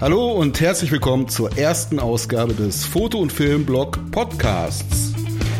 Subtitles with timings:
[0.00, 5.12] Hallo und herzlich willkommen zur ersten Ausgabe des Foto- und Filmblog Podcasts.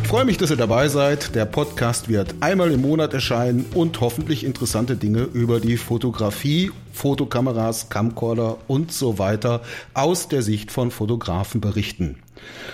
[0.03, 1.35] Ich freue mich, dass ihr dabei seid.
[1.35, 7.91] Der Podcast wird einmal im Monat erscheinen und hoffentlich interessante Dinge über die Fotografie, Fotokameras,
[7.91, 9.61] Camcorder und so weiter
[9.93, 12.17] aus der Sicht von Fotografen berichten.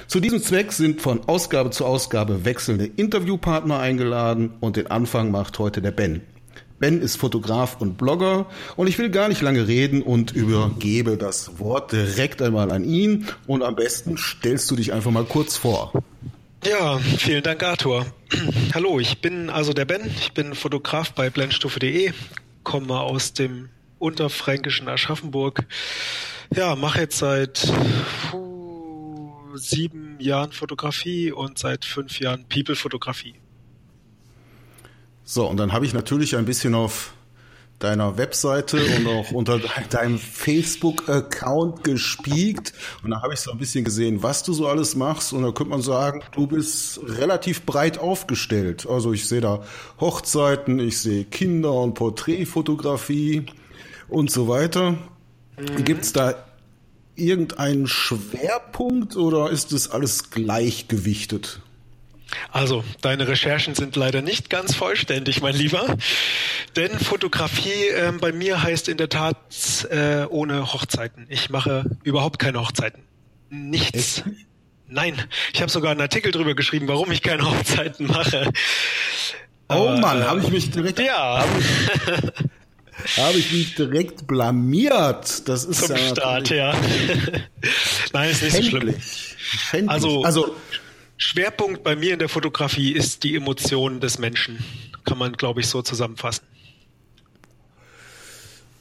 [0.06, 5.58] Zu diesem Zweck sind von Ausgabe zu Ausgabe wechselnde Interviewpartner eingeladen und den Anfang macht
[5.58, 6.22] heute der Ben.
[6.78, 8.46] Ben ist Fotograf und Blogger
[8.76, 13.26] und ich will gar nicht lange reden und übergebe das Wort direkt einmal an ihn
[13.46, 15.92] und am besten stellst du dich einfach mal kurz vor.
[16.66, 18.06] Ja, vielen Dank, Arthur.
[18.74, 22.12] Hallo, ich bin also der Ben, ich bin Fotograf bei blendstufe.de,
[22.62, 25.64] komme aus dem unterfränkischen Aschaffenburg.
[26.54, 27.72] Ja, mache jetzt seit
[28.30, 33.34] puh, sieben Jahren Fotografie und seit fünf Jahren People-Fotografie.
[35.28, 37.12] So, und dann habe ich natürlich ein bisschen auf
[37.80, 39.58] deiner Webseite und auch unter
[39.90, 42.72] deinem Facebook-Account gespiekt.
[43.02, 45.32] Und da habe ich so ein bisschen gesehen, was du so alles machst.
[45.32, 48.86] Und da könnte man sagen, du bist relativ breit aufgestellt.
[48.88, 49.64] Also ich sehe da
[50.00, 53.46] Hochzeiten, ich sehe Kinder- und Porträtfotografie
[54.08, 54.92] und so weiter.
[55.58, 55.84] Mhm.
[55.84, 56.36] Gibt es da
[57.16, 61.62] irgendeinen Schwerpunkt oder ist das alles gleichgewichtet?
[62.50, 65.96] Also, deine Recherchen sind leider nicht ganz vollständig, mein Lieber.
[66.74, 71.26] Denn Fotografie äh, bei mir heißt in der Tat äh, ohne Hochzeiten.
[71.28, 73.02] Ich mache überhaupt keine Hochzeiten.
[73.50, 74.18] Nichts.
[74.18, 74.24] Echt?
[74.88, 75.20] Nein,
[75.52, 78.50] ich habe sogar einen Artikel drüber geschrieben, warum ich keine Hochzeiten mache.
[79.68, 81.00] Oh Aber, Mann, äh, habe ich mich direkt.
[81.00, 81.44] Ja.
[83.16, 85.48] habe ich mich direkt blamiert.
[85.48, 86.74] Das ist Zum ja Start, ja.
[88.12, 88.94] Nein, ist nicht so schlimm.
[89.00, 89.90] Schändlich.
[89.90, 90.56] Also, also
[91.16, 94.58] Schwerpunkt bei mir in der Fotografie ist die Emotion des Menschen.
[95.04, 96.44] Kann man, glaube ich, so zusammenfassen.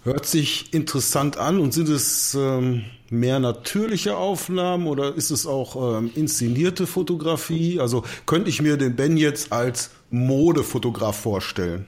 [0.03, 5.97] Hört sich interessant an und sind es ähm, mehr natürliche Aufnahmen oder ist es auch
[5.97, 7.79] ähm, inszenierte Fotografie?
[7.79, 11.88] Also könnte ich mir den Ben jetzt als Modefotograf vorstellen?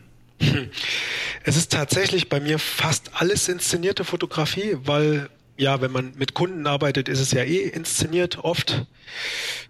[1.44, 6.68] Es ist tatsächlich bei mir fast alles inszenierte Fotografie, weil ja, wenn man mit Kunden
[6.68, 8.86] arbeitet, ist es ja eh inszeniert oft.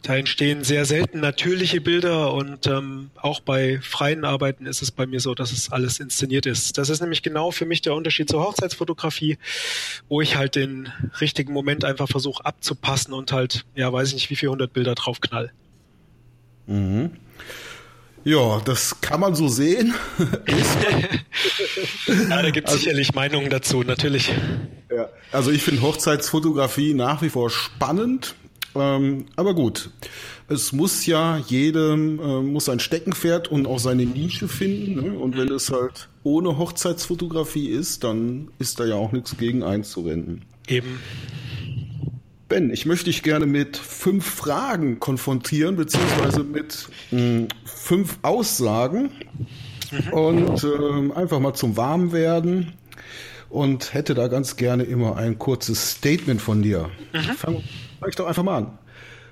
[0.02, 5.06] Da entstehen sehr selten natürliche Bilder und ähm, auch bei freien Arbeiten ist es bei
[5.06, 6.78] mir so, dass es alles inszeniert ist.
[6.78, 9.38] Das ist nämlich genau für mich der Unterschied zur Hochzeitsfotografie,
[10.10, 14.30] wo ich halt den richtigen Moment einfach versuche abzupassen und halt, ja, weiß ich nicht,
[14.30, 15.54] wie viele hundert Bilder drauf knall.
[16.66, 17.12] Mhm.
[18.26, 19.94] Ja, das kann man so sehen.
[22.30, 24.34] ja, da gibt es also, sicherlich Meinungen dazu, natürlich.
[24.96, 28.36] Ja, also ich finde Hochzeitsfotografie nach wie vor spannend.
[28.76, 29.90] Ähm, aber gut,
[30.50, 34.96] es muss ja jedem äh, muss ein Steckenpferd und auch seine Nische finden.
[34.96, 35.20] Ne?
[35.20, 40.46] Und wenn es halt ohne Hochzeitsfotografie ist, dann ist da ja auch nichts gegen einzuwenden.
[40.68, 41.00] Eben.
[42.50, 49.12] Ben, ich möchte dich gerne mit fünf Fragen konfrontieren, beziehungsweise mit mh, hm, fünf Aussagen
[49.92, 50.14] mhm.
[50.14, 52.74] und äh, einfach mal zum Warmwerden
[53.50, 56.90] und hätte da ganz gerne immer ein kurzes Statement von dir.
[57.14, 57.20] Mhm.
[57.20, 57.64] Fang,
[58.00, 58.78] fang ich doch einfach mal an.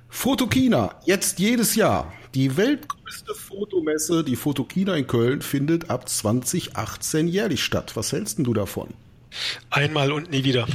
[0.09, 2.13] Fotokina, jetzt jedes Jahr.
[2.33, 7.95] Die weltgrößte Fotomesse, die Fotokina in Köln, findet ab 2018 jährlich statt.
[7.95, 8.89] Was hältst du davon?
[9.69, 10.67] Einmal und nie wieder.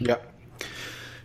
[0.00, 0.18] Ja,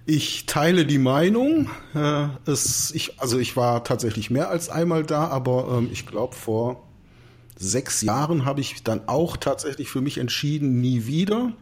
[0.05, 1.69] ich teile die Meinung.
[1.95, 6.35] Äh, es, ich, also ich war tatsächlich mehr als einmal da, aber ähm, ich glaube
[6.35, 6.87] vor
[7.63, 11.53] sechs Jahren habe ich dann auch tatsächlich für mich entschieden, nie wieder.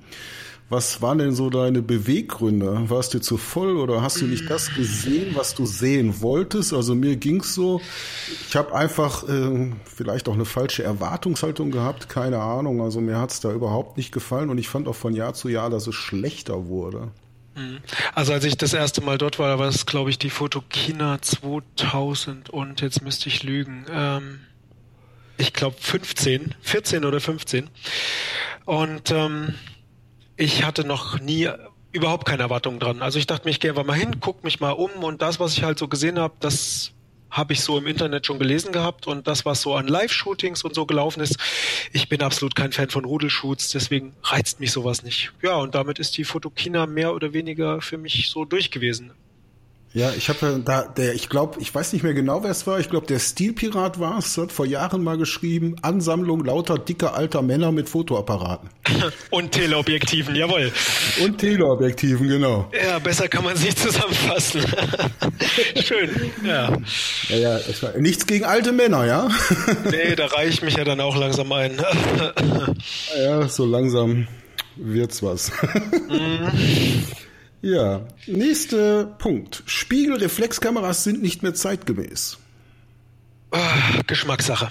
[0.72, 2.90] Was waren denn so deine Beweggründe?
[2.90, 6.74] Warst du zu voll oder hast du nicht das gesehen, was du sehen wolltest?
[6.74, 7.82] Also mir ging's so.
[8.48, 12.82] Ich habe einfach äh, vielleicht auch eine falsche Erwartungshaltung gehabt, keine Ahnung.
[12.82, 15.70] Also mir hat's da überhaupt nicht gefallen und ich fand auch von Jahr zu Jahr,
[15.70, 17.12] dass es schlechter wurde.
[17.56, 17.80] Mhm.
[18.16, 22.50] Also als ich das erste Mal dort war, war es, glaube ich, die Fotokina 2000
[22.50, 23.86] und jetzt müsste ich lügen.
[23.92, 24.40] Ähm,
[25.42, 27.70] ich glaube 15, 14 oder 15.
[28.66, 29.56] Und ähm,
[30.38, 31.50] ich hatte noch nie
[31.92, 33.02] überhaupt keine Erwartungen dran.
[33.02, 35.40] Also ich dachte mir, ich gehe einfach mal hin, guck mich mal um und das,
[35.40, 36.92] was ich halt so gesehen habe, das
[37.32, 40.76] habe ich so im Internet schon gelesen gehabt und das, was so an Live-Shootings und
[40.76, 41.38] so gelaufen ist,
[41.94, 45.32] ich bin absolut kein Fan von Rudelshoots, deswegen reizt mich sowas nicht.
[45.42, 49.12] Ja, und damit ist die Fotokina mehr oder weniger für mich so durch gewesen.
[49.94, 52.80] Ja, ich habe da, der, ich glaube, ich weiß nicht mehr genau, wer es war.
[52.80, 57.42] Ich glaube, der Stilpirat war es, hat vor Jahren mal geschrieben, Ansammlung lauter dicker alter
[57.42, 58.70] Männer mit Fotoapparaten.
[59.32, 60.72] Und Teleobjektiven, jawohl.
[61.22, 62.72] Und Teleobjektiven, genau.
[62.74, 64.64] Ja, besser kann man sich zusammenfassen.
[65.84, 66.10] Schön,
[66.46, 66.72] ja.
[67.28, 69.30] Ja, ja, war, nichts gegen alte Männer, ja?
[69.92, 71.78] nee, da reiche ich mich ja dann auch langsam ein.
[73.18, 74.28] ja, so langsam
[74.78, 75.52] wird's was.
[77.62, 79.64] Ja, nächster Punkt.
[79.66, 82.38] Spiegelreflexkameras sind nicht mehr zeitgemäß.
[83.52, 84.70] Ah, Geschmackssache.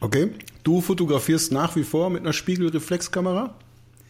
[0.00, 0.30] Okay.
[0.62, 3.54] Du fotografierst nach wie vor mit einer Spiegelreflexkamera?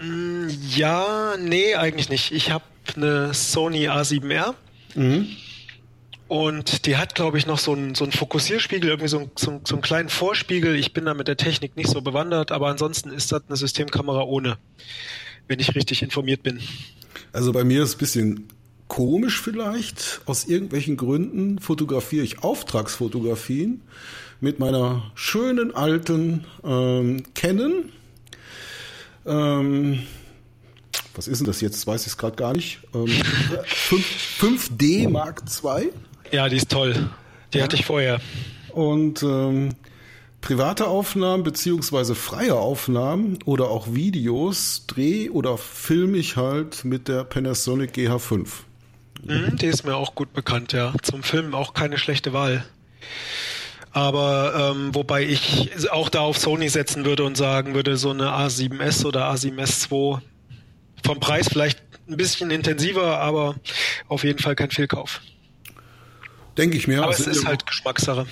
[0.01, 2.33] Mm, ja, nee, eigentlich nicht.
[2.33, 2.65] Ich habe
[2.97, 4.55] eine Sony A7R.
[4.95, 5.29] Mhm.
[6.27, 9.61] Und die hat, glaube ich, noch so einen, so einen Fokussierspiegel, irgendwie so, ein, so,
[9.65, 10.75] so einen kleinen Vorspiegel.
[10.75, 14.23] Ich bin da mit der Technik nicht so bewandert, aber ansonsten ist das eine Systemkamera
[14.23, 14.59] ohne,
[15.49, 16.61] wenn ich richtig informiert bin.
[17.33, 18.49] Also bei mir ist es ein bisschen
[18.89, 20.21] komisch vielleicht.
[20.27, 23.83] Aus irgendwelchen Gründen fotografiere ich Auftragsfotografien
[24.41, 27.91] mit meiner schönen alten ähm, Canon.
[29.27, 30.03] Ähm,
[31.15, 31.87] was ist denn das jetzt?
[31.87, 32.81] Weiß ich es gerade gar nicht.
[32.95, 33.07] Ähm,
[33.65, 35.91] 5, d Mark II.
[36.33, 37.11] Ja, die ist toll.
[37.53, 37.65] Die ja.
[37.65, 38.21] hatte ich vorher.
[38.73, 39.71] Und ähm,
[40.45, 47.25] private Aufnahmen beziehungsweise freie Aufnahmen oder auch Videos drehe oder filme ich halt mit der
[47.25, 48.47] Panasonic GH5.
[49.23, 50.93] Mhm, die ist mir auch gut bekannt, ja.
[51.01, 52.63] Zum Filmen auch keine schlechte Wahl.
[53.91, 58.29] Aber ähm, wobei ich auch da auf Sony setzen würde und sagen würde, so eine
[58.29, 60.21] A7S oder A7S2
[61.03, 63.55] vom Preis vielleicht ein bisschen intensiver, aber
[64.09, 65.23] auf jeden Fall kein Fehlkauf.
[66.59, 66.99] Denke ich mir.
[66.99, 68.27] Aber also es ist halt Geschmackssache.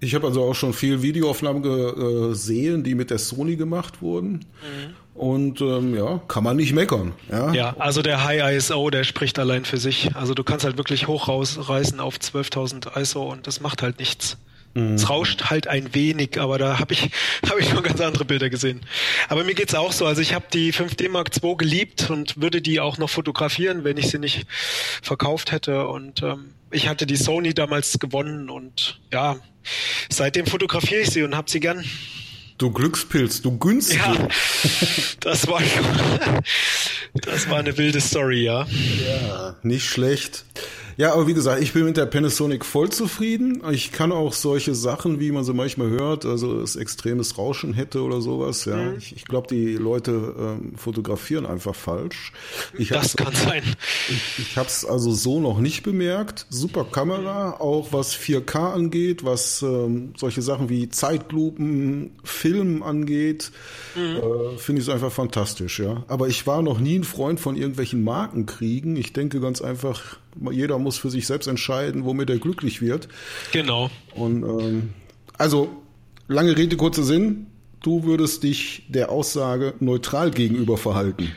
[0.00, 4.32] Ich habe also auch schon viel Videoaufnahmen gesehen, die mit der Sony gemacht wurden.
[4.32, 4.94] Mhm.
[5.14, 7.12] Und ähm, ja, kann man nicht meckern.
[7.28, 7.52] Ja?
[7.52, 10.14] ja, also der High ISO, der spricht allein für sich.
[10.14, 14.38] Also du kannst halt wirklich hoch rausreißen auf 12.000 ISO und das macht halt nichts.
[14.74, 14.94] Mhm.
[14.94, 17.10] Es rauscht halt ein wenig, aber da habe ich,
[17.48, 18.80] hab ich schon ganz andere Bilder gesehen.
[19.28, 20.06] Aber mir geht's auch so.
[20.06, 23.96] Also ich habe die 5D Mark II geliebt und würde die auch noch fotografieren, wenn
[23.96, 24.46] ich sie nicht
[25.02, 25.88] verkauft hätte.
[25.88, 29.36] Und ähm, ich hatte die Sony damals gewonnen und ja,
[30.08, 31.84] seitdem fotografiere ich sie und habe sie gern.
[32.58, 33.98] Du Glückspilz, du günstig.
[33.98, 34.28] Ja,
[35.20, 35.62] das war
[37.14, 38.66] das war eine wilde Story, ja.
[39.06, 40.44] Ja, nicht schlecht.
[40.98, 43.62] Ja, aber wie gesagt, ich bin mit der Panasonic voll zufrieden.
[43.70, 48.02] Ich kann auch solche Sachen, wie man sie manchmal hört, also das extremes Rauschen hätte
[48.02, 48.64] oder sowas.
[48.64, 48.98] Ja, mhm.
[48.98, 52.32] ich, ich glaube, die Leute ähm, fotografieren einfach falsch.
[52.76, 53.62] Ich das kann sein.
[54.08, 56.46] Ich, ich habe es also so noch nicht bemerkt.
[56.50, 63.52] Super Kamera, auch was 4K angeht, was ähm, solche Sachen wie Zeitlupen, Film angeht,
[63.94, 64.16] mhm.
[64.16, 65.78] äh, finde ich es einfach fantastisch.
[65.78, 68.96] Ja, aber ich war noch nie ein Freund von irgendwelchen Markenkriegen.
[68.96, 70.16] Ich denke ganz einfach
[70.50, 73.08] jeder muss für sich selbst entscheiden, womit er glücklich wird.
[73.52, 73.90] Genau.
[74.14, 74.90] Und ähm,
[75.36, 75.70] also
[76.28, 77.46] lange Rede kurzer Sinn.
[77.80, 81.32] Du würdest dich der Aussage neutral gegenüber verhalten.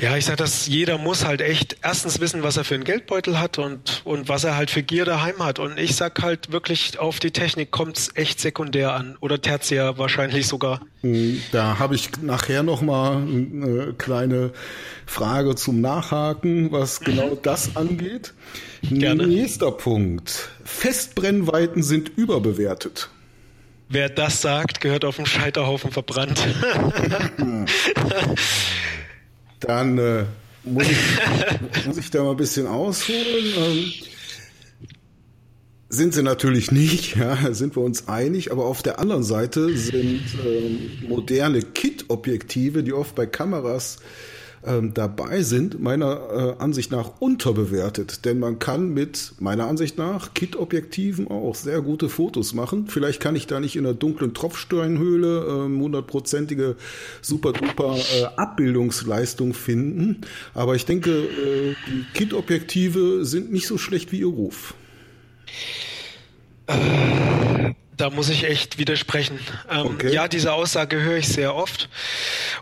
[0.00, 3.38] Ja, ich sag, dass jeder muss halt echt erstens wissen, was er für einen Geldbeutel
[3.38, 5.58] hat und, und was er halt für Gier daheim hat.
[5.58, 9.18] Und ich sag halt wirklich, auf die Technik kommt's echt sekundär an.
[9.20, 10.80] Oder tertiär wahrscheinlich sogar.
[11.02, 14.52] Hm, da habe ich nachher nochmal eine kleine
[15.04, 17.42] Frage zum Nachhaken, was genau mhm.
[17.42, 18.32] das angeht.
[18.82, 19.26] Gerne.
[19.26, 20.48] Nächster Punkt.
[20.64, 23.10] Festbrennweiten sind überbewertet.
[23.90, 26.40] Wer das sagt, gehört auf dem Scheiterhaufen verbrannt.
[29.60, 30.24] Dann äh,
[30.64, 33.54] muss, ich, muss ich da mal ein bisschen ausholen.
[33.56, 33.92] Ähm,
[35.92, 40.22] sind sie natürlich nicht, ja, sind wir uns einig, aber auf der anderen Seite sind
[40.44, 43.98] ähm, moderne Kit-Objektive, die oft bei Kameras
[44.64, 48.24] ähm, dabei sind, meiner äh, Ansicht nach unterbewertet.
[48.24, 52.86] Denn man kann mit, meiner Ansicht nach, Kit-Objektiven auch sehr gute Fotos machen.
[52.88, 56.76] Vielleicht kann ich da nicht in einer dunklen Tropfsteinhöhle äh, hundertprozentige
[57.22, 60.22] super-duper äh, Abbildungsleistung finden.
[60.54, 64.74] Aber ich denke, äh, die Kit-Objektive sind nicht so schlecht wie ihr Ruf.
[68.00, 69.38] Da muss ich echt widersprechen.
[69.70, 70.10] Ähm, okay.
[70.10, 71.90] Ja, diese Aussage höre ich sehr oft.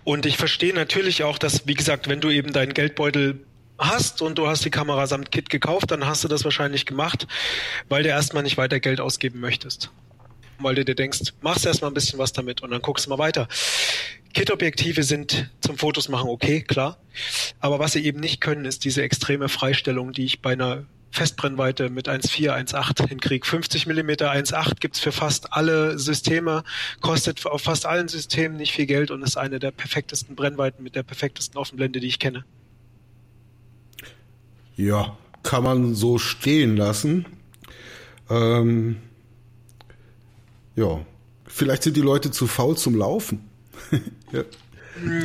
[0.02, 3.38] Und ich verstehe natürlich auch, dass, wie gesagt, wenn du eben deinen Geldbeutel
[3.78, 7.28] hast und du hast die Kamera samt Kit gekauft, dann hast du das wahrscheinlich gemacht,
[7.88, 9.92] weil du erstmal nicht weiter Geld ausgeben möchtest.
[10.58, 13.18] Weil du dir denkst, machst erstmal ein bisschen was damit und dann guckst du mal
[13.18, 13.46] weiter.
[14.34, 16.98] Kit-Objektive sind zum Fotos machen okay, klar.
[17.60, 21.90] Aber was sie eben nicht können, ist diese extreme Freistellung, die ich bei einer Festbrennweite
[21.90, 23.46] mit 1,4, 1,8 hinkriege.
[23.46, 26.64] 50 mm 1,8 gibt's für fast alle Systeme,
[27.00, 30.94] kostet auf fast allen Systemen nicht viel Geld und ist eine der perfektesten Brennweiten mit
[30.94, 32.44] der perfektesten Offenblende, die ich kenne.
[34.76, 37.26] Ja, kann man so stehen lassen.
[38.30, 38.96] Ähm,
[40.76, 41.04] ja,
[41.46, 43.48] vielleicht sind die Leute zu faul zum Laufen.
[44.32, 44.44] ja.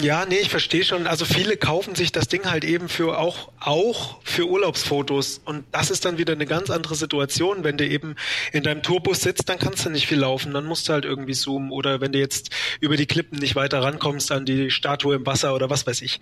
[0.02, 1.08] Ja, nee, ich verstehe schon.
[1.08, 5.42] Also viele kaufen sich das Ding halt eben für auch, auch für Urlaubsfotos.
[5.46, 7.64] Und das ist dann wieder eine ganz andere Situation.
[7.64, 8.16] Wenn du eben
[8.52, 10.54] in deinem Tourbus sitzt, dann kannst du nicht viel laufen.
[10.54, 11.72] Dann musst du halt irgendwie zoomen.
[11.72, 12.50] Oder wenn du jetzt
[12.80, 16.22] über die Klippen nicht weiter rankommst an die Statue im Wasser oder was weiß ich.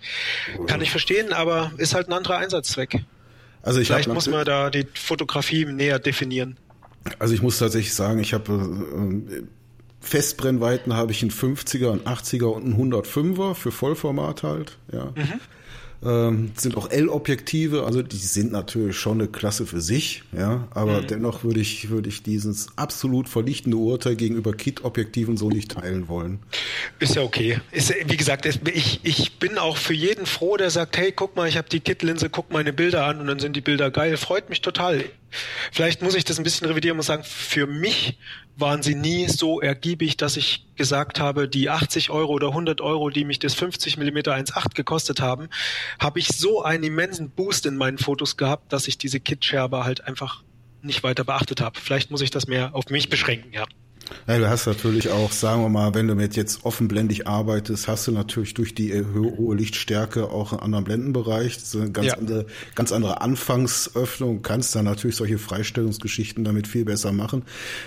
[0.66, 3.04] Kann ich verstehen, aber ist halt ein anderer Einsatzzweck.
[3.62, 6.56] Also ich Vielleicht muss man da die Fotografie näher definieren.
[7.18, 9.42] Also ich muss tatsächlich sagen, ich habe äh,
[10.02, 15.12] Festbrennweiten habe ich einen 50er, einen 80er und einen 105er für Vollformat halt, ja.
[15.14, 15.40] Mhm.
[16.04, 21.02] Ähm, sind auch L-Objektive, also die sind natürlich schon eine Klasse für sich, ja, aber
[21.02, 21.06] mhm.
[21.06, 26.40] dennoch würde ich, würde ich dieses absolut vernichtende Urteil gegenüber Kit-Objektiven so nicht teilen wollen.
[26.98, 27.60] Ist ja okay.
[27.70, 31.48] Ist, wie gesagt, ich, ich bin auch für jeden froh, der sagt, hey, guck mal,
[31.48, 34.16] ich habe die Kit-Linse, guck meine Bilder an und dann sind die Bilder geil.
[34.16, 35.04] Freut mich total.
[35.70, 38.18] Vielleicht muss ich das ein bisschen revidieren und sagen, für mich
[38.56, 43.10] waren sie nie so ergiebig, dass ich gesagt habe, die 80 Euro oder 100 Euro,
[43.10, 45.48] die mich das 50 mm 1.8 gekostet haben,
[45.98, 50.04] habe ich so einen immensen Boost in meinen Fotos gehabt, dass ich diese Kit-Scherbe halt
[50.04, 50.42] einfach
[50.82, 51.78] nicht weiter beachtet habe.
[51.80, 53.64] Vielleicht muss ich das mehr auf mich beschränken, ja.
[54.26, 58.06] Ja, du hast natürlich auch, sagen wir mal, wenn du mit jetzt offenblendig arbeitest, hast
[58.06, 61.54] du natürlich durch die hohe Lichtstärke auch einen anderen Blendenbereich.
[61.54, 62.14] Das ist eine ganz, ja.
[62.14, 64.42] andere, ganz andere Anfangsöffnung.
[64.42, 67.42] Kannst dann natürlich solche Freistellungsgeschichten damit viel besser machen.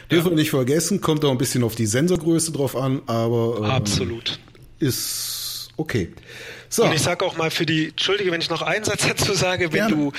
[0.09, 0.17] Ja.
[0.17, 3.65] Dürfen wir nicht vergessen, kommt auch ein bisschen auf die Sensorgröße drauf an, aber ähm,
[3.65, 4.39] absolut
[4.79, 6.13] ist okay.
[6.69, 6.83] So.
[6.83, 9.71] Und ich sage auch mal für die, entschuldige, wenn ich noch einen Satz dazu sage,
[9.71, 9.95] wenn Gerne.
[9.95, 10.11] du,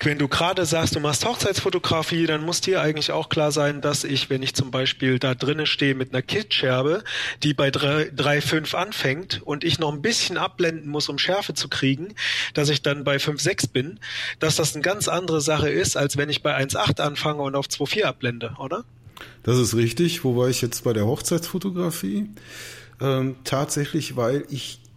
[0.00, 4.04] wenn du gerade sagst, du machst Hochzeitsfotografie, dann muss dir eigentlich auch klar sein, dass
[4.04, 7.04] ich, wenn ich zum Beispiel da drinnen stehe mit einer Kitscherbe,
[7.42, 12.14] die bei 3,5 anfängt und ich noch ein bisschen abblenden muss, um Schärfe zu kriegen,
[12.54, 14.00] dass ich dann bei 5,6 bin,
[14.38, 17.66] dass das eine ganz andere Sache ist, als wenn ich bei 1,8 anfange und auf
[17.66, 18.84] 2,4 abblende, oder?
[19.42, 22.30] Das ist richtig, wo war ich jetzt bei der Hochzeitsfotografie?
[23.00, 24.89] Ähm, tatsächlich, weil ich sag,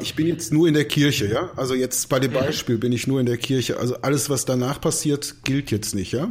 [0.00, 1.50] ich bin jetzt nur in der Kirche, ja.
[1.56, 3.78] Also jetzt bei dem Beispiel bin ich nur in der Kirche.
[3.78, 6.28] Also alles, was danach passiert, gilt jetzt nicht, ja.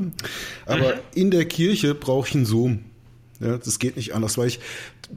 [0.66, 1.00] Aber mhm.
[1.16, 2.86] in der Kirche brauche ich einen Zoom.
[3.40, 4.60] Ja, das geht nicht anders, weil ich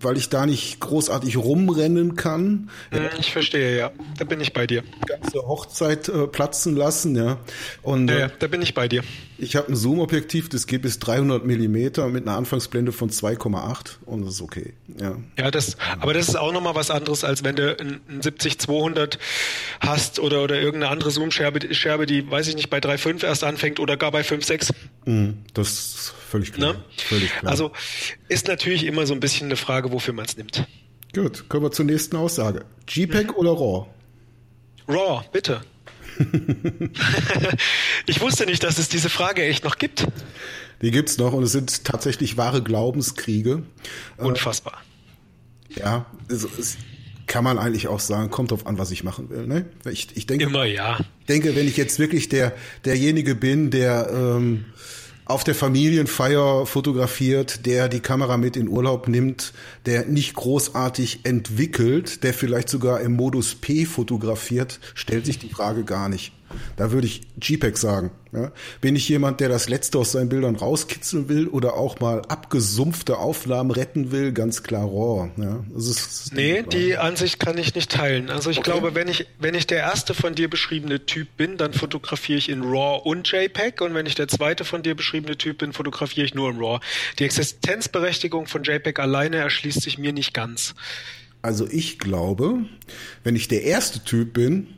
[0.01, 2.71] weil ich da nicht großartig rumrennen kann.
[2.93, 3.11] Ja.
[3.19, 3.93] Ich verstehe, ja.
[4.19, 4.83] Da bin ich bei dir.
[5.07, 7.39] Ganze Hochzeit äh, platzen lassen, ja.
[7.83, 9.03] Und, ja, ja, äh, da bin ich bei dir.
[9.39, 14.25] Ich habe ein Zoom-Objektiv, das geht bis 300 Millimeter mit einer Anfangsblende von 2,8 und
[14.25, 14.75] das ist okay.
[15.01, 18.21] Ja, ja das, aber das ist auch nochmal was anderes, als wenn du ein, ein
[18.21, 19.19] 70-200
[19.81, 23.81] hast oder, oder irgendeine andere Zoom-Scherbe, Scherbe, die, weiß ich nicht, bei 3,5 erst anfängt
[23.81, 24.71] oder gar bei 5,6.
[25.05, 26.73] Mhm, das völlig klar.
[26.73, 26.85] Ne?
[26.97, 27.51] Völlig klar.
[27.51, 27.71] Also
[28.29, 30.67] ist natürlich immer so ein bisschen eine Frage, wofür man es nimmt.
[31.15, 32.65] Gut, kommen wir zur nächsten Aussage.
[32.89, 33.35] JPEG mhm.
[33.37, 33.87] oder RAW?
[34.89, 35.61] RAW, bitte.
[38.07, 40.09] ich wusste nicht, dass es diese Frage echt noch gibt.
[40.83, 43.63] Die gibt es noch und es sind tatsächlich wahre Glaubenskriege.
[44.19, 44.83] Äh, Unfassbar.
[45.77, 46.77] Äh, ja, es, es,
[47.27, 49.47] kann man eigentlich auch sagen, kommt drauf an, was ich machen will.
[49.47, 49.67] Ne?
[49.91, 50.99] Ich, ich denke, Immer ja.
[51.21, 52.53] Ich denke, wenn ich jetzt wirklich der
[52.85, 54.67] derjenige bin, der ähm,
[55.27, 59.53] auf der Familienfeier fotografiert, der die Kamera mit in Urlaub nimmt,
[59.87, 65.85] der nicht großartig entwickelt, der vielleicht sogar im Modus P fotografiert, stellt sich die Frage
[65.85, 66.33] gar nicht.
[66.77, 68.11] Da würde ich JPEG sagen.
[68.33, 68.51] Ja.
[68.81, 73.19] Bin ich jemand, der das Letzte aus seinen Bildern rauskitzeln will oder auch mal abgesumpfte
[73.19, 74.33] Aufnahmen retten will?
[74.33, 75.31] Ganz klar RAW.
[75.37, 75.65] Ja.
[75.73, 78.31] Das ist, das nee, die Ansicht kann ich nicht teilen.
[78.31, 78.71] Also ich okay.
[78.71, 82.49] glaube, wenn ich, wenn ich der erste von dir beschriebene Typ bin, dann fotografiere ich
[82.49, 86.27] in RAW und JPEG und wenn ich der zweite von dir beschriebene Typ bin, fotografiere
[86.27, 86.81] ich nur in RAW.
[87.21, 90.75] Die Existenzberechtigung von JPEG alleine erschließt sich mir nicht ganz.
[91.45, 92.65] Also ich glaube,
[93.23, 94.69] wenn ich der erste Typ bin,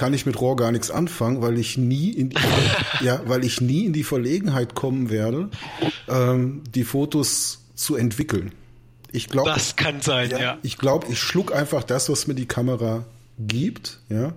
[0.00, 2.36] kann ich mit RAW gar nichts anfangen, weil ich nie in die,
[3.04, 5.50] ja, weil ich nie in die Verlegenheit kommen werde,
[6.08, 8.52] ähm, die Fotos zu entwickeln.
[9.12, 10.38] Ich glaube, das kann sein, ja.
[10.38, 10.58] ja.
[10.62, 13.04] Ich glaube, ich schluck einfach das, was mir die Kamera
[13.38, 14.32] gibt, ja,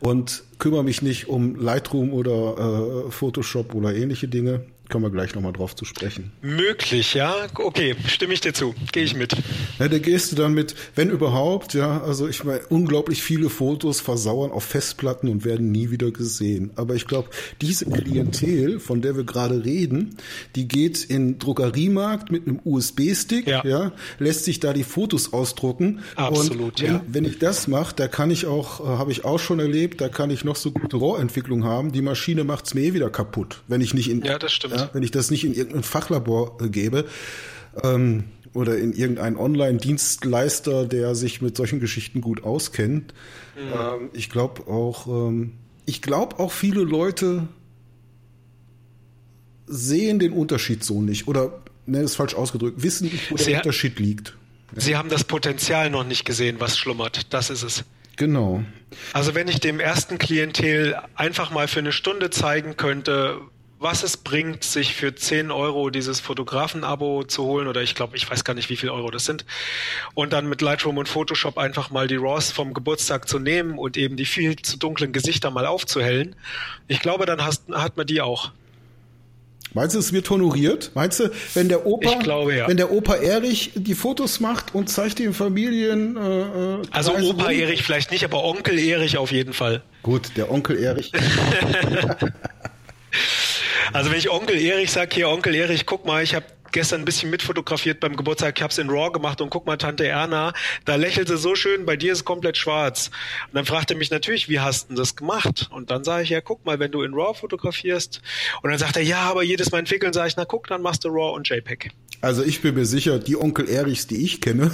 [0.00, 5.34] und kümmere mich nicht um Lightroom oder äh, Photoshop oder ähnliche Dinge, Kommen wir gleich
[5.34, 6.30] nochmal drauf zu sprechen.
[6.42, 7.34] Möglich, ja.
[7.54, 8.72] Okay, stimme ich dir zu.
[8.92, 9.34] Gehe ich mit.
[9.80, 12.02] Ja, da gehst du dann mit, wenn überhaupt, ja.
[12.02, 16.70] Also ich meine, unglaublich viele Fotos versauern auf Festplatten und werden nie wieder gesehen.
[16.76, 20.16] Aber ich glaube, diese Klientel, von der wir gerade reden,
[20.54, 23.64] die geht in Druckeriemarkt mit einem USB-Stick, ja.
[23.64, 23.92] ja.
[24.20, 26.00] lässt sich da die Fotos ausdrucken.
[26.14, 27.04] Absolut, und wenn, ja.
[27.08, 30.08] Wenn ich das mache, da kann ich auch, äh, habe ich auch schon erlebt, da
[30.08, 31.90] kann ich noch so gute RAW-Entwicklung haben.
[31.90, 34.90] Die Maschine macht's mir eh wieder kaputt, wenn ich nicht in ja, das stimmt ja,
[34.92, 37.06] wenn ich das nicht in irgendein Fachlabor äh, gebe
[37.82, 43.12] ähm, oder in irgendeinen Online-Dienstleister, der sich mit solchen Geschichten gut auskennt.
[43.56, 43.72] Mhm.
[43.72, 45.52] Ähm, ich glaube auch, ähm,
[45.84, 47.48] ich glaube auch viele Leute
[49.66, 53.98] sehen den Unterschied so nicht oder ne, ist falsch ausgedrückt, wissen nicht, wo der Unterschied
[53.98, 54.36] liegt.
[54.74, 57.32] Sie haben das Potenzial noch nicht gesehen, was schlummert.
[57.32, 57.84] Das ist es.
[58.16, 58.64] Genau.
[59.12, 63.40] Also wenn ich dem ersten Klientel einfach mal für eine Stunde zeigen könnte,
[63.78, 68.28] was es bringt, sich für 10 Euro dieses Fotografen-Abo zu holen, oder ich glaube, ich
[68.30, 69.44] weiß gar nicht, wie viel Euro das sind,
[70.14, 73.96] und dann mit Lightroom und Photoshop einfach mal die RAWs vom Geburtstag zu nehmen und
[73.96, 76.36] eben die viel zu dunklen Gesichter mal aufzuhellen.
[76.88, 78.52] Ich glaube, dann hast, hat man die auch.
[79.74, 80.92] Meinst du, es wird honoriert?
[80.94, 82.68] Meinst du, wenn der Opa, glaube, ja.
[82.68, 86.16] wenn der Opa Erich die Fotos macht und zeigt den Familien?
[86.16, 89.82] Äh, äh also Opa Erich vielleicht nicht, aber Onkel Erich auf jeden Fall.
[90.02, 91.12] Gut, der Onkel Erich.
[93.92, 97.04] also wenn ich Onkel Erich sage, hier Onkel Erich, guck mal, ich habe gestern ein
[97.04, 98.58] bisschen mitfotografiert beim Geburtstag.
[98.58, 100.52] Ich habe es in RAW gemacht und guck mal, Tante Erna,
[100.84, 103.10] da lächelt sie so schön, bei dir ist es komplett schwarz.
[103.46, 105.68] Und dann fragte er mich natürlich, wie hast du das gemacht?
[105.72, 108.20] Und dann sage ich, ja, guck mal, wenn du in RAW fotografierst.
[108.62, 111.04] Und dann sagt er, ja, aber jedes Mal entwickeln, sage ich, na guck, dann machst
[111.04, 111.92] du RAW und JPEG.
[112.20, 114.70] Also ich bin mir sicher, die Onkel Erichs, die ich kenne,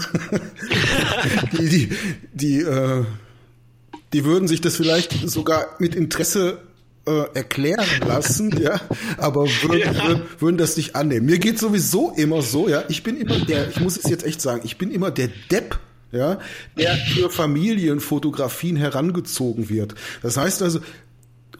[1.52, 1.96] die, die,
[2.32, 3.04] die, äh,
[4.12, 6.58] die würden sich das vielleicht sogar mit Interesse
[7.06, 8.80] äh, erklären lassen, ja,
[9.18, 10.08] aber würden, ja.
[10.08, 11.26] Würden, würden das nicht annehmen.
[11.26, 14.40] Mir geht sowieso immer so, ja, ich bin immer der, ich muss es jetzt echt
[14.40, 15.78] sagen, ich bin immer der Depp,
[16.12, 16.38] ja,
[16.78, 19.94] der für Familienfotografien herangezogen wird.
[20.22, 20.80] Das heißt also,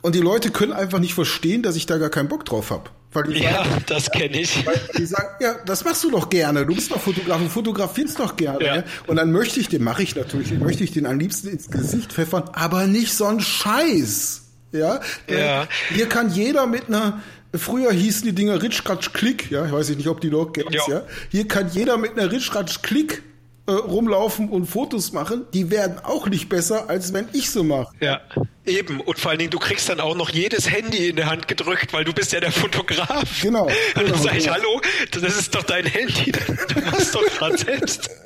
[0.03, 2.91] und die Leute können einfach nicht verstehen, dass ich da gar keinen Bock drauf habe.
[3.33, 4.67] ja, sagen, das kenne ich.
[4.67, 6.67] Weil die sagen, ja, das machst du doch gerne.
[6.67, 8.65] Du bist doch Fotograf und fotografierst doch gerne.
[8.65, 8.85] Ja.
[9.07, 12.13] Und dann möchte ich den, mache ich natürlich, möchte ich den am liebsten ins Gesicht
[12.13, 14.42] pfeffern, aber nicht so ein Scheiß.
[14.73, 15.01] Ja?
[15.29, 15.69] ja.
[15.91, 17.21] Hier kann jeder mit einer
[17.55, 20.89] Früher hießen die Dinger Ritschratsch Klick, ja, ich weiß nicht, ob die noch kennst, ja.
[20.89, 21.03] ja.
[21.29, 23.23] Hier kann jeder mit einer Ritschratsch Klick
[23.67, 27.95] äh, rumlaufen und Fotos machen, die werden auch nicht besser, als wenn ich so mache.
[28.01, 28.21] Ja,
[28.67, 29.01] eben.
[29.01, 31.93] Und vor allen Dingen, du kriegst dann auch noch jedes Handy in der Hand gedrückt,
[31.93, 33.41] weil du bist ja der Fotograf.
[33.41, 33.67] Genau.
[33.67, 34.57] Und dann genau, sag ich, genau.
[34.57, 34.81] hallo,
[35.13, 36.33] das ist doch dein Handy,
[36.75, 38.11] du machst doch gerade selbst.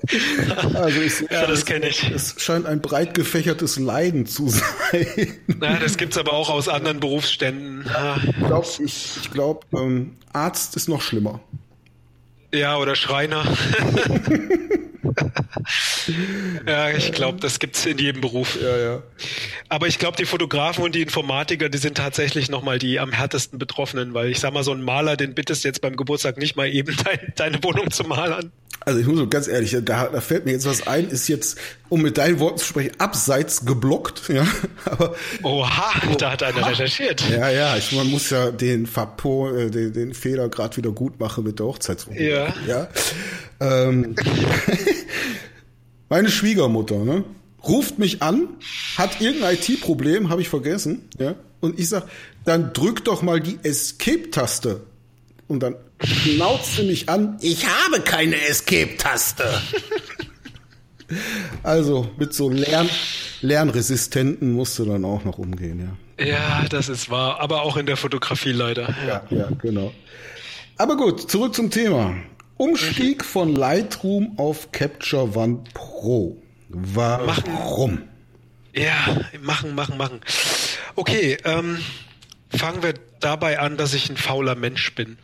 [0.75, 2.09] Also ich, ja, das kenne ich.
[2.09, 5.35] Es scheint ein breit gefächertes Leiden zu sein.
[5.59, 7.85] Na, das gibt's aber auch aus anderen Berufsständen.
[8.29, 11.41] Ich glaube, ich, ich glaub, ähm, Arzt ist noch schlimmer.
[12.55, 13.45] Ja, oder Schreiner.
[16.67, 18.59] ja, ich glaube, das gibt's in jedem Beruf.
[18.61, 19.03] Ja, ja.
[19.69, 23.59] Aber ich glaube, die Fotografen und die Informatiker, die sind tatsächlich nochmal die am härtesten
[23.59, 26.69] Betroffenen, weil ich sag mal, so ein Maler, den bittest jetzt beim Geburtstag nicht mal
[26.69, 28.53] eben dein, deine Wohnung zu malern.
[28.81, 31.59] Also ich muss so ganz ehrlich, da, da fällt mir jetzt was ein, ist jetzt,
[31.89, 34.47] um mit deinen Worten zu sprechen, abseits geblockt, ja.
[34.85, 37.29] Aber, Oha, oh, da hat einer recherchiert.
[37.31, 41.21] Ja, ja, ich, man muss ja den Fapo, äh, den, den Fehler gerade wieder gut
[41.21, 42.23] machen mit der Hochzeitswohnung.
[42.23, 42.55] Ja.
[42.67, 42.89] ja.
[43.61, 44.17] Ähm,
[46.09, 47.25] meine Schwiegermutter, ne,
[47.67, 48.49] ruft mich an,
[48.97, 51.35] hat irgendein IT-Problem, habe ich vergessen, ja.
[51.61, 52.05] Und ich sag,
[52.45, 54.83] dann drück doch mal die Escape-Taste.
[55.49, 59.63] Und dann schnauzt sie mich an, ich habe keine Escape-Taste.
[61.63, 62.89] Also mit so Lern
[63.41, 65.97] Lernresistenten musst du dann auch noch umgehen, ja.
[66.19, 68.95] Ja, das ist wahr, aber auch in der Fotografie leider.
[69.07, 69.93] Ja, ja, genau.
[70.79, 72.15] Aber gut, zurück zum Thema.
[72.57, 76.37] Umstieg von Lightroom auf Capture One Pro.
[76.69, 77.27] Warum?
[77.27, 78.09] Machen.
[78.75, 78.95] Ja,
[79.43, 80.21] machen, machen, machen.
[80.95, 81.79] Okay, ähm,
[82.51, 85.19] fangen wir dabei an, dass ich ein fauler Mensch bin.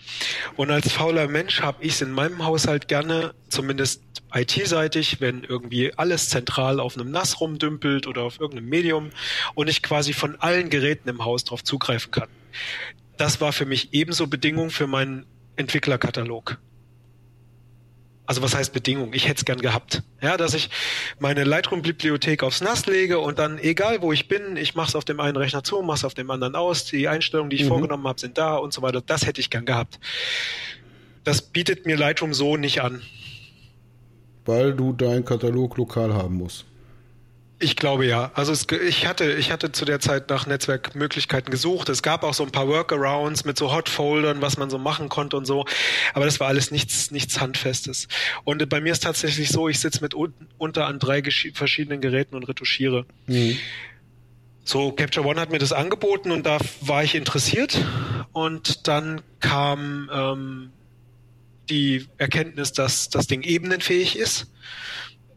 [0.56, 4.02] Und als fauler Mensch habe ich es in meinem Haushalt gerne, zumindest
[4.34, 9.10] IT-seitig, wenn irgendwie alles zentral auf einem NAS rumdümpelt oder auf irgendeinem Medium
[9.54, 12.28] und ich quasi von allen Geräten im Haus drauf zugreifen kann.
[13.16, 15.26] Das war für mich ebenso Bedingung für meinen
[15.56, 16.58] Entwicklerkatalog
[18.26, 19.12] also was heißt Bedingung?
[19.14, 20.02] Ich hätte es gern gehabt.
[20.20, 20.70] Ja, dass ich
[21.18, 25.04] meine Lightroom-Bibliothek aufs NAS lege und dann, egal wo ich bin, ich mache es auf
[25.04, 27.68] dem einen Rechner zu, mache es auf dem anderen aus, die Einstellungen, die ich mhm.
[27.68, 29.02] vorgenommen habe, sind da und so weiter.
[29.04, 29.98] Das hätte ich gern gehabt.
[31.24, 33.02] Das bietet mir Lightroom so nicht an.
[34.44, 36.64] Weil du deinen Katalog lokal haben musst.
[37.62, 38.32] Ich glaube ja.
[38.34, 41.88] Also es, ich hatte, ich hatte zu der Zeit nach Netzwerkmöglichkeiten gesucht.
[41.90, 45.36] Es gab auch so ein paar Workarounds mit so Hotfoldern, was man so machen konnte
[45.36, 45.64] und so.
[46.12, 48.08] Aber das war alles nichts, nichts Handfestes.
[48.42, 52.34] Und bei mir ist tatsächlich so, ich sitze mit un, unter an drei verschiedenen Geräten
[52.34, 53.06] und retuschiere.
[53.28, 53.56] Mhm.
[54.64, 57.80] So, Capture One hat mir das angeboten und da war ich interessiert.
[58.32, 60.70] Und dann kam ähm,
[61.70, 64.48] die Erkenntnis, dass das Ding ebenenfähig ist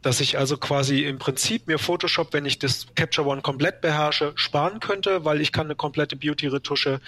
[0.05, 4.33] dass ich also quasi im Prinzip mir Photoshop, wenn ich das Capture One komplett beherrsche,
[4.35, 7.01] sparen könnte, weil ich kann eine komplette Beauty-Retusche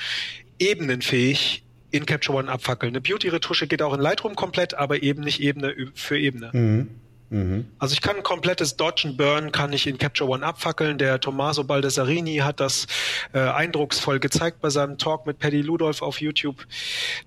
[0.58, 2.94] ebenenfähig in Capture One abfackeln.
[2.94, 6.50] Eine Beauty-Retusche geht auch in Lightroom komplett, aber eben nicht Ebene für Ebene.
[6.54, 6.90] Mhm.
[7.30, 7.68] Mhm.
[7.78, 10.98] Also ich kann ein komplettes Dodge and Burn kann ich in Capture One abfackeln.
[10.98, 12.88] Der Tommaso Baldessarini hat das
[13.34, 16.66] äh, eindrucksvoll gezeigt bei seinem Talk mit Paddy Ludolf auf YouTube.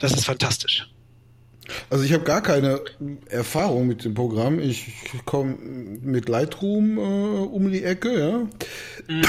[0.01, 0.91] Das ist fantastisch.
[1.89, 2.81] Also ich habe gar keine
[3.29, 4.59] Erfahrung mit dem Programm.
[4.59, 4.93] Ich
[5.25, 5.57] komme
[6.03, 8.39] mit Lightroom äh, um die Ecke, ja.
[9.09, 9.23] Mhm.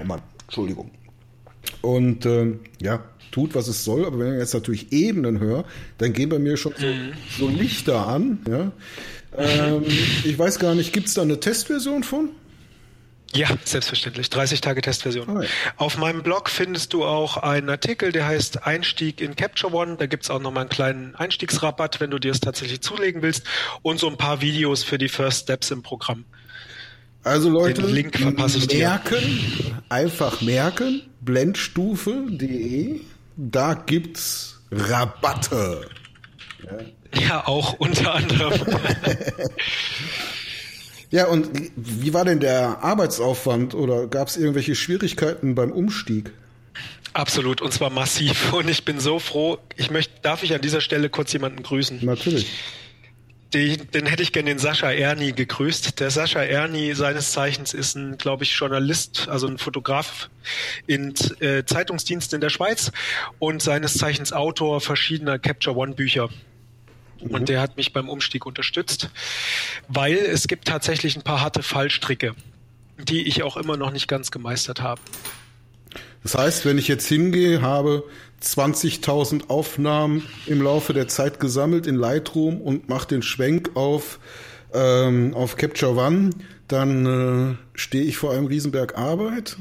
[0.00, 0.90] Oh Mann, Entschuldigung.
[1.80, 5.64] Und äh, ja, tut, was es soll, aber wenn ich jetzt natürlich Ebenen höre,
[5.98, 7.12] dann gehen bei mir schon so, mhm.
[7.38, 8.38] so Lichter an.
[8.48, 8.72] Ja.
[9.36, 9.84] Ähm,
[10.24, 12.30] ich weiß gar nicht, gibt es da eine Testversion von?
[13.34, 14.28] Ja, selbstverständlich.
[14.28, 15.42] 30 Tage Testversion.
[15.42, 15.48] Ja.
[15.76, 19.96] Auf meinem Blog findest du auch einen Artikel, der heißt Einstieg in Capture One.
[19.96, 23.44] Da gibt's auch nochmal einen kleinen Einstiegsrabatt, wenn du dir es tatsächlich zulegen willst.
[23.80, 26.24] Und so ein paar Videos für die First Steps im Programm.
[27.24, 29.82] Also Leute, Den Link verpasse ich merken, dir.
[29.88, 33.00] einfach merken, blendstufe.de,
[33.36, 35.88] da gibt's Rabatte.
[37.14, 38.60] Ja, ja auch unter anderem.
[41.12, 46.32] Ja, und wie war denn der Arbeitsaufwand oder gab es irgendwelche Schwierigkeiten beim Umstieg?
[47.12, 48.52] Absolut, und zwar massiv.
[48.54, 49.58] Und ich bin so froh.
[49.76, 51.98] Ich möchte, darf ich an dieser Stelle kurz jemanden grüßen?
[52.02, 52.50] Natürlich.
[53.52, 56.00] Den, den hätte ich gerne den Sascha Erni gegrüßt.
[56.00, 60.30] Der Sascha Erni seines Zeichens ist ein, glaube ich, Journalist, also ein Fotograf
[60.86, 62.90] in äh, Zeitungsdienst in der Schweiz
[63.38, 66.30] und seines Zeichens Autor verschiedener Capture One Bücher.
[67.22, 67.46] Und mhm.
[67.46, 69.10] der hat mich beim Umstieg unterstützt,
[69.88, 72.34] weil es gibt tatsächlich ein paar harte Fallstricke,
[72.98, 75.00] die ich auch immer noch nicht ganz gemeistert habe.
[76.22, 78.04] Das heißt, wenn ich jetzt hingehe, habe
[78.42, 84.18] 20.000 Aufnahmen im Laufe der Zeit gesammelt in Lightroom und mache den Schwenk auf,
[84.72, 86.30] ähm, auf Capture One,
[86.68, 89.56] dann äh, stehe ich vor einem Riesenberg Arbeit.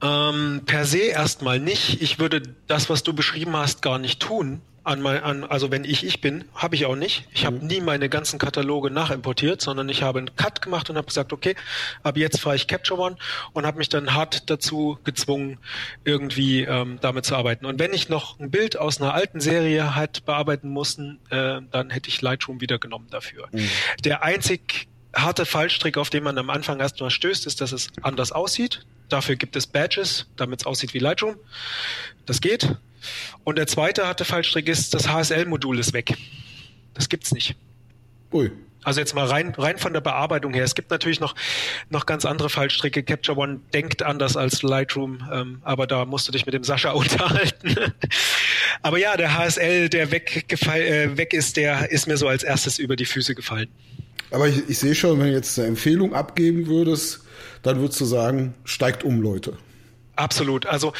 [0.00, 2.00] Ähm, per se erstmal nicht.
[2.00, 5.84] Ich würde das, was du beschrieben hast, gar nicht tun an mein, an, also wenn
[5.84, 7.28] ich ich bin, habe ich auch nicht.
[7.32, 7.66] Ich habe mhm.
[7.66, 11.54] nie meine ganzen Kataloge nachimportiert, sondern ich habe einen Cut gemacht und habe gesagt, okay,
[12.02, 13.16] ab jetzt fahre ich Capture One
[13.52, 15.58] und habe mich dann hart dazu gezwungen,
[16.04, 17.66] irgendwie ähm, damit zu arbeiten.
[17.66, 21.90] Und wenn ich noch ein Bild aus einer alten Serie halt bearbeiten mussten, äh, dann
[21.90, 23.48] hätte ich Lightroom wieder genommen dafür.
[23.52, 23.68] Mhm.
[24.04, 28.32] Der einzig harte Fallstrick, auf den man am Anfang erstmal stößt, ist, dass es anders
[28.32, 28.86] aussieht.
[29.10, 31.36] Dafür gibt es Badges, damit es aussieht wie Lightroom.
[32.24, 32.76] Das geht.
[33.44, 36.14] Und der zweite harte Fallstrick ist, das HSL-Modul ist weg.
[36.94, 37.56] Das gibt's nicht.
[38.32, 38.50] Ui.
[38.84, 40.64] Also jetzt mal rein, rein von der Bearbeitung her.
[40.64, 41.34] Es gibt natürlich noch,
[41.90, 43.02] noch ganz andere Fallstricke.
[43.02, 46.90] Capture One denkt anders als Lightroom, ähm, aber da musst du dich mit dem Sascha
[46.92, 47.76] unterhalten.
[48.82, 52.78] aber ja, der HSL, der weggefall, äh, weg ist, der ist mir so als erstes
[52.78, 53.68] über die Füße gefallen.
[54.30, 57.20] Aber ich, ich sehe schon, wenn du jetzt eine Empfehlung abgeben würdest,
[57.62, 59.56] dann würdest du sagen, steigt um, Leute.
[60.16, 60.66] Absolut.
[60.66, 60.92] Also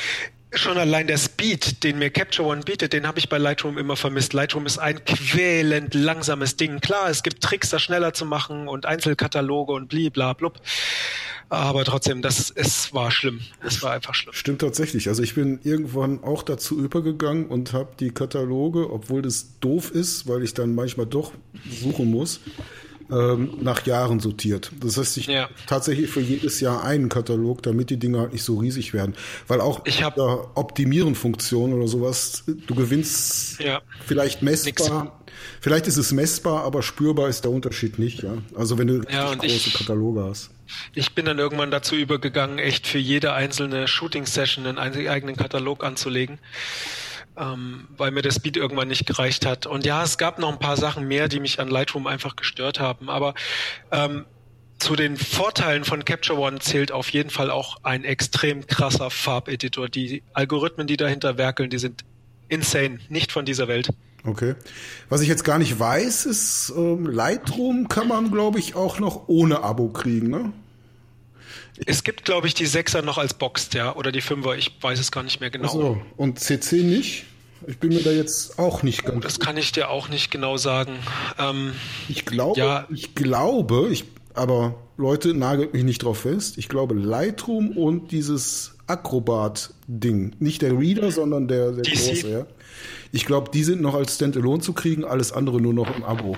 [0.53, 3.97] schon allein der Speed, den mir Capture One bietet, den habe ich bei Lightroom immer
[3.97, 4.33] vermisst.
[4.33, 6.81] Lightroom ist ein quälend langsames Ding.
[6.81, 10.61] Klar, es gibt Tricks, das schneller zu machen und Einzelkataloge und blibla blub.
[11.51, 13.41] Aber trotzdem, das, es war schlimm.
[13.65, 14.35] Es war einfach schlimm.
[14.35, 15.09] Stimmt tatsächlich.
[15.09, 20.29] Also ich bin irgendwann auch dazu übergegangen und habe die Kataloge, obwohl das doof ist,
[20.29, 21.33] weil ich dann manchmal doch
[21.71, 22.41] suchen muss,
[23.11, 24.71] ähm, nach Jahren sortiert.
[24.81, 25.49] Das heißt, ich ja.
[25.66, 29.14] tatsächlich für jedes Jahr einen Katalog, damit die Dinge halt nicht so riesig werden.
[29.47, 33.81] Weil auch ich hab, Optimieren-Funktion oder sowas, du gewinnst ja.
[34.07, 35.05] vielleicht messbar.
[35.05, 35.12] Nix.
[35.61, 38.23] Vielleicht ist es messbar, aber spürbar ist der Unterschied nicht.
[38.23, 38.38] Ja?
[38.55, 40.51] Also wenn du ja, große ich, Kataloge hast.
[40.94, 46.38] Ich bin dann irgendwann dazu übergegangen, echt für jede einzelne Shooting-Session einen eigenen Katalog anzulegen
[47.38, 49.66] ähm, weil mir der Speed irgendwann nicht gereicht hat.
[49.66, 52.81] Und ja, es gab noch ein paar Sachen mehr, die mich an Lightroom einfach gestört
[52.81, 53.09] haben.
[53.09, 53.35] Aber
[53.92, 54.24] ähm,
[54.79, 59.88] zu den Vorteilen von Capture One zählt auf jeden Fall auch ein extrem krasser Farbeditor.
[59.88, 62.05] Die Algorithmen, die dahinter werkeln, die sind
[62.48, 63.90] insane, nicht von dieser Welt.
[64.24, 64.55] Okay.
[65.09, 69.29] Was ich jetzt gar nicht weiß, ist, ähm, Lightroom kann man, glaube ich, auch noch
[69.29, 70.53] ohne Abo kriegen, ne?
[71.87, 74.99] Es gibt, glaube ich, die Sechser noch als Boxed, ja, oder die Fünfer, ich weiß
[74.99, 75.69] es gar nicht mehr genau.
[75.69, 76.03] Ach so.
[76.17, 77.25] Und CC nicht?
[77.67, 79.23] Ich bin mir da jetzt auch nicht ganz.
[79.23, 80.99] Das kann ich dir auch nicht genau sagen.
[81.38, 81.73] Ähm,
[82.09, 82.87] ich glaube, ja.
[82.91, 86.59] ich glaube, ich, aber Leute, nagelt mich nicht drauf fest.
[86.59, 92.47] Ich glaube, Lightroom und dieses Acrobat-Ding, nicht der Reader, sondern der, der große, ja.
[93.11, 96.37] Ich glaube, die sind noch als Standalone zu kriegen, alles andere nur noch im Abo.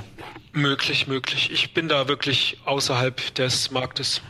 [0.53, 1.51] Möglich, möglich.
[1.53, 4.23] Ich bin da wirklich außerhalb des Marktes.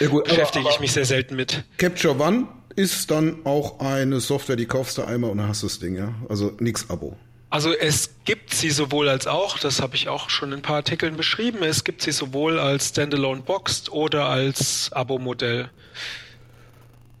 [0.00, 1.62] Ja, gut, beschäftige aber, aber ich mich sehr selten mit.
[1.76, 5.66] Capture One ist dann auch eine Software, die kaufst du einmal und dann hast du
[5.66, 6.14] das Ding, ja?
[6.28, 7.16] Also nix Abo.
[7.50, 10.76] Also es gibt sie sowohl als auch, das habe ich auch schon in ein paar
[10.76, 15.68] Artikeln beschrieben, es gibt sie sowohl als Standalone Boxed oder als Abo-Modell.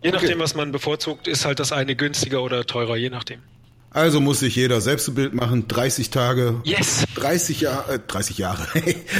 [0.02, 0.10] Je okay.
[0.12, 3.40] nachdem, was man bevorzugt, ist halt das eine günstiger oder teurer, je nachdem.
[3.90, 6.60] Also muss sich jeder selbst ein Bild machen, 30 Tage.
[6.62, 7.04] Yes!
[7.16, 8.66] 30 Jahre, äh, 30 Jahre.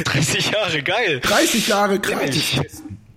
[0.05, 1.21] 30 Jahre, geil!
[1.21, 2.63] 30 Jahre gratis.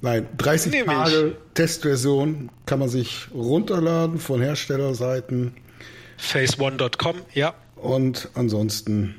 [0.03, 1.53] Nein, 30 Nehm Tage ich.
[1.53, 5.53] Testversion kann man sich runterladen von Herstellerseiten.
[6.19, 7.53] Phase1.com, ja.
[7.77, 9.15] Und ansonsten,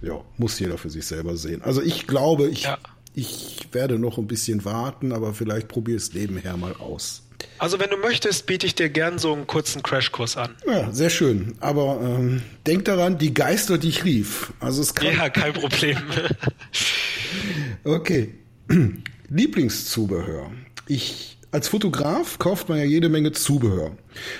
[0.00, 1.60] ja, muss jeder für sich selber sehen.
[1.60, 2.78] Also ich glaube, ich, ja.
[3.14, 7.24] ich werde noch ein bisschen warten, aber vielleicht probiere es nebenher mal aus.
[7.58, 10.54] Also wenn du möchtest, biete ich dir gern so einen kurzen Crashkurs an.
[10.66, 11.54] Ja, sehr schön.
[11.60, 14.54] Aber ähm, denk daran, die Geister, die ich rief.
[14.58, 15.98] Also es kann ja, kein Problem.
[17.84, 18.32] okay.
[19.28, 20.50] Lieblingszubehör.
[20.86, 23.92] Ich als Fotograf kauft man ja jede Menge Zubehör.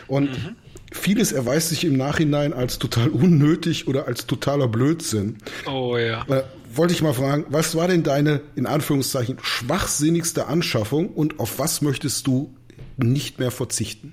[0.07, 0.57] Und mhm.
[0.92, 5.38] vieles erweist sich im Nachhinein als total unnötig oder als totaler Blödsinn.
[5.66, 6.27] Oh ja.
[6.29, 6.42] Äh,
[6.75, 11.81] wollte ich mal fragen, was war denn deine, in Anführungszeichen, schwachsinnigste Anschaffung und auf was
[11.81, 12.55] möchtest du
[12.99, 14.12] nicht mehr verzichten?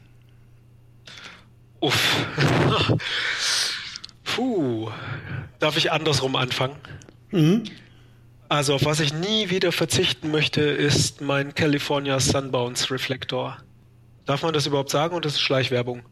[1.82, 2.26] Uff.
[4.24, 4.90] Puh.
[5.60, 6.76] Darf ich andersrum anfangen?
[7.32, 7.64] Mhm.
[8.50, 13.58] Also auf was ich nie wieder verzichten möchte, ist mein California Sunbounce Reflektor.
[14.26, 16.04] Darf man das überhaupt sagen und das ist Schleichwerbung?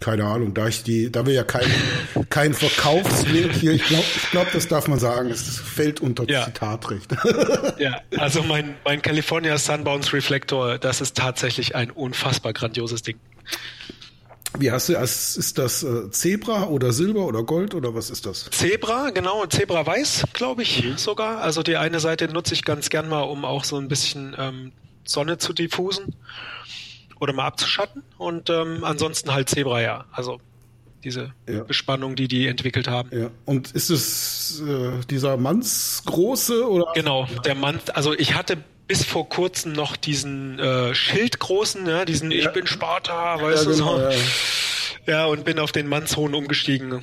[0.00, 1.66] Keine Ahnung, da ich die, da wir ja kein,
[2.30, 6.44] kein Verkaufslink hier, ich glaube, ich glaub, das darf man sagen, es fällt unter ja.
[6.44, 7.14] Zitatrecht.
[7.78, 13.18] Ja, also mein, mein California Sunbounce Reflektor, das ist tatsächlich ein unfassbar grandioses Ding.
[14.58, 18.48] Wie hast du, ist das äh, Zebra oder Silber oder Gold oder was ist das?
[18.50, 20.96] Zebra, genau, Zebra Weiß, glaube ich mhm.
[20.96, 21.40] sogar.
[21.40, 24.72] Also die eine Seite nutze ich ganz gern mal, um auch so ein bisschen ähm,
[25.04, 26.16] Sonne zu diffusen
[27.20, 28.02] oder mal abzuschatten.
[28.16, 30.06] Und ähm, ansonsten halt Zebra, ja.
[30.12, 30.40] Also
[31.04, 31.62] diese ja.
[31.62, 33.10] Bespannung, die die entwickelt haben.
[33.12, 33.30] Ja.
[33.44, 36.92] Und ist es äh, dieser Manns große oder?
[36.94, 37.80] Genau, der Mann.
[37.94, 42.38] Also ich hatte bis vor kurzem noch diesen äh, Schildgroßen, ja, diesen ja.
[42.38, 44.02] Ich bin Sparta, weißt ja, du genau, so.
[44.02, 44.10] Ja.
[45.06, 47.00] ja, und bin auf den Mannshohn umgestiegen.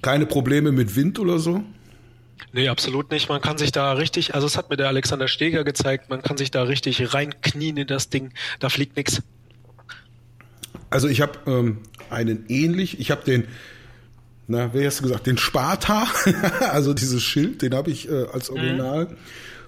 [0.00, 1.64] Keine Probleme mit Wind oder so?
[2.52, 3.28] Nee, absolut nicht.
[3.28, 6.36] Man kann sich da richtig, also es hat mir der Alexander Steger gezeigt, man kann
[6.36, 8.32] sich da richtig reinknien in das Ding.
[8.60, 9.22] Da fliegt nichts.
[10.88, 11.78] Also ich habe ähm,
[12.10, 13.48] einen ähnlich, ich habe den,
[14.46, 16.06] na, wer hast du gesagt, den Sparta,
[16.70, 19.06] also dieses Schild, den habe ich äh, als Original.
[19.06, 19.16] Mhm.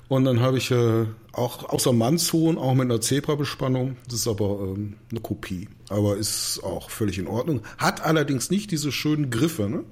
[0.09, 3.97] Und dann habe ich äh, auch außer Mannshohn auch mit einer Zebra-Bespannung.
[4.07, 7.63] Das ist aber ähm, eine Kopie, aber ist auch völlig in Ordnung.
[7.77, 9.85] Hat allerdings nicht diese schönen Griffe, ne?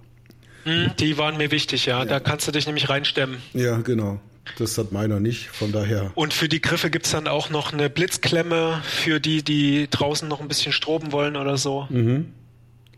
[0.65, 1.99] Mhm, die waren mir wichtig, ja.
[1.99, 2.05] ja.
[2.05, 3.39] Da kannst du dich nämlich reinstemmen.
[3.53, 4.21] Ja, genau.
[4.59, 6.13] Das hat meiner nicht, von daher.
[6.15, 10.41] Und für die Griffe gibt's dann auch noch eine Blitzklemme für die, die draußen noch
[10.41, 11.87] ein bisschen stroben wollen oder so.
[11.91, 12.33] Mhm.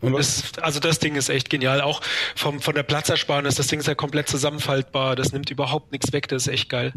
[0.01, 1.81] Ist, also das Ding ist echt genial.
[1.81, 2.01] Auch
[2.35, 5.15] vom, von der Platzersparnis, das Ding ist ja komplett zusammenfaltbar.
[5.15, 6.93] Das nimmt überhaupt nichts weg, das ist echt geil.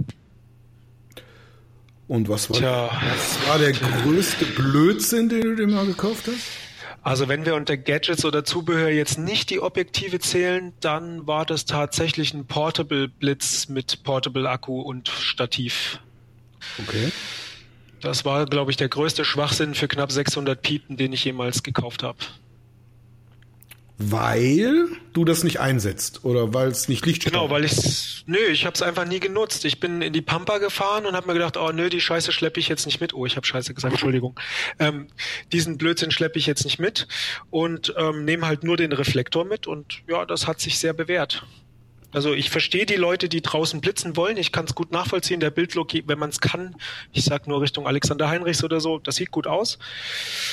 [2.07, 2.91] Und was war, Tja.
[3.11, 6.47] was war der größte Blödsinn, den du dir mal gekauft hast?
[7.03, 11.65] Also wenn wir unter Gadgets oder Zubehör jetzt nicht die Objektive zählen, dann war das
[11.65, 15.99] tatsächlich ein Portable Blitz mit Portable Akku und Stativ.
[16.79, 17.11] Okay.
[18.01, 22.05] Das war, glaube ich, der größte Schwachsinn für knapp 600 Piepen, den ich jemals gekauft
[22.05, 22.19] habe.
[24.11, 28.65] Weil du das nicht einsetzt oder weil es nicht Licht Genau, weil ich nö, ich
[28.65, 29.65] habe es einfach nie genutzt.
[29.65, 32.61] Ich bin in die Pampa gefahren und habe mir gedacht, oh nö, die Scheiße schleppe
[32.61, 33.15] ich jetzt nicht mit.
[33.15, 34.39] Oh, ich habe Scheiße gesagt, Entschuldigung.
[34.79, 35.09] Ähm,
[35.53, 37.07] diesen Blödsinn schleppe ich jetzt nicht mit
[37.51, 41.45] und ähm, nehme halt nur den Reflektor mit und ja, das hat sich sehr bewährt.
[42.13, 44.37] Also ich verstehe die Leute, die draußen blitzen wollen.
[44.37, 45.41] Ich kann es gut nachvollziehen.
[45.41, 46.77] Der Bildlook, wenn man es kann,
[47.13, 49.79] ich sag nur Richtung Alexander Heinrichs oder so, das sieht gut aus.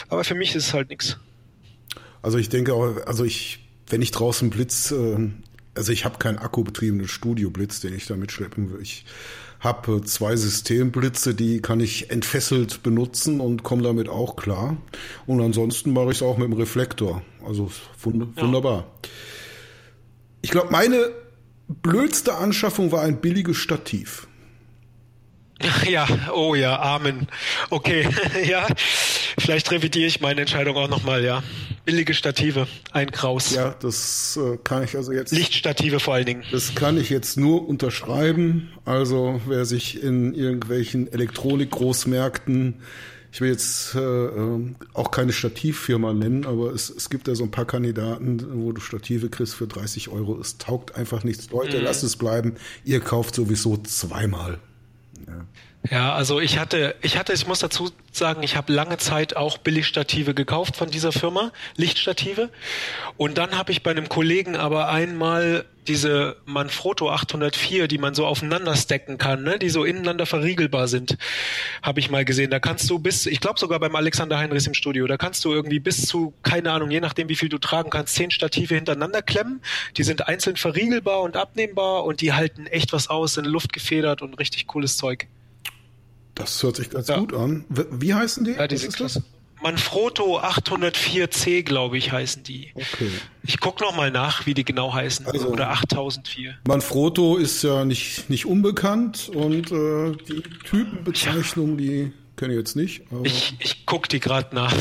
[0.08, 1.18] Aber für mich ist es halt nichts.
[2.22, 5.30] Also ich denke auch, also ich, wenn ich draußen blitz, äh,
[5.76, 8.82] also ich habe keinen akkubetriebenen Studioblitz, den ich da mitschleppen will.
[8.82, 9.06] Ich
[9.60, 14.78] habe zwei Systemblitze, die kann ich entfesselt benutzen und komme damit auch klar.
[15.26, 17.22] Und ansonsten mache ich es auch mit dem Reflektor.
[17.46, 17.70] Also
[18.02, 18.44] wund ja.
[18.44, 18.88] wunderbar.
[20.42, 21.12] Ich glaube, meine
[21.68, 24.29] blödste Anschaffung war ein billiges Stativ.
[25.88, 27.28] Ja, oh ja, Amen.
[27.70, 28.08] Okay,
[28.46, 28.68] ja,
[29.38, 31.44] vielleicht revidiere ich meine Entscheidung auch nochmal, ja.
[31.86, 33.54] Billige Stative, ein Kraus.
[33.54, 35.32] Ja, das äh, kann ich also jetzt.
[35.32, 36.44] Lichtstative vor allen Dingen.
[36.52, 38.70] Das kann ich jetzt nur unterschreiben.
[38.86, 42.76] Also wer sich in irgendwelchen Elektronik-Großmärkten
[43.32, 47.44] ich will jetzt äh, äh auch keine Stativfirma nennen, aber es, es gibt ja so
[47.44, 50.40] ein paar Kandidaten, wo du Stative kriegst für 30 Euro.
[50.40, 51.50] Es taugt einfach nichts.
[51.52, 51.84] Leute, mhm.
[51.84, 52.56] lasst es bleiben.
[52.84, 54.60] Ihr kauft sowieso zweimal.
[55.30, 55.46] Ja.
[55.90, 59.58] Ja, also ich hatte, ich hatte, ich muss dazu sagen, ich habe lange Zeit auch
[59.58, 62.50] Billigstative gekauft von dieser Firma, Lichtstative.
[63.16, 68.26] Und dann habe ich bei einem Kollegen aber einmal diese Manfrotto 804, die man so
[68.28, 71.18] aufeinander stacken kann, ne, die so ineinander verriegelbar sind,
[71.82, 72.52] habe ich mal gesehen.
[72.52, 75.52] Da kannst du bis, ich glaube sogar beim Alexander Heinrichs im Studio, da kannst du
[75.52, 79.22] irgendwie bis zu, keine Ahnung, je nachdem wie viel du tragen kannst, zehn Stative hintereinander
[79.22, 79.62] klemmen.
[79.98, 84.38] Die sind einzeln verriegelbar und abnehmbar und die halten echt was aus, sind luftgefedert und
[84.38, 85.28] richtig cooles Zeug.
[86.40, 87.20] Das hört sich ganz ja.
[87.20, 87.66] gut an.
[87.70, 88.52] Wie heißen die?
[88.52, 89.24] Ja, diese Klasse.
[89.62, 92.72] Manfrotto 804C, glaube ich, heißen die.
[92.76, 93.10] Okay.
[93.44, 95.28] Ich guck noch mal nach, wie die genau heißen.
[95.28, 96.56] Also- Oder 8004.
[96.66, 103.02] Manfrotto ist ja nicht, nicht unbekannt und äh, die Typenbezeichnung, die kenne ich jetzt nicht.
[103.24, 104.74] Ich, ich guck die gerade nach.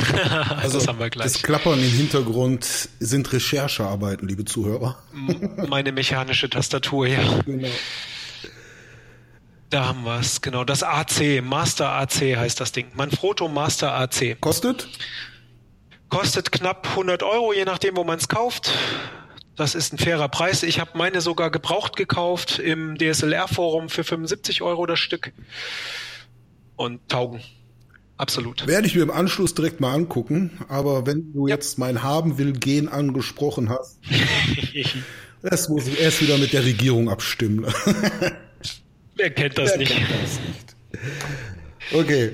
[0.62, 1.32] also das haben wir gleich.
[1.32, 5.02] das Klappern im Hintergrund sind Recherchearbeiten, liebe Zuhörer.
[5.68, 7.40] Meine mechanische Tastatur, ja.
[7.44, 7.66] Genau.
[9.70, 10.64] Da haben wir es, genau.
[10.64, 12.86] Das AC, Master AC heißt das Ding.
[12.94, 14.40] Manfrotto Master AC.
[14.40, 14.88] Kostet?
[16.08, 18.70] Kostet knapp 100 Euro, je nachdem, wo man es kauft.
[19.56, 20.62] Das ist ein fairer Preis.
[20.62, 25.32] Ich habe meine sogar gebraucht gekauft im DSLR-Forum für 75 Euro das Stück.
[26.76, 27.40] Und taugen.
[28.16, 28.66] Absolut.
[28.66, 30.58] Werde ich mir im Anschluss direkt mal angucken.
[30.68, 31.56] Aber wenn du Ja.
[31.56, 33.98] jetzt mein Haben will Gen angesprochen hast,
[35.42, 37.66] das muss ich erst wieder mit der Regierung abstimmen.
[39.18, 39.92] Wer kennt das Wer nicht?
[39.92, 40.76] kennt das nicht?
[41.92, 42.32] Okay.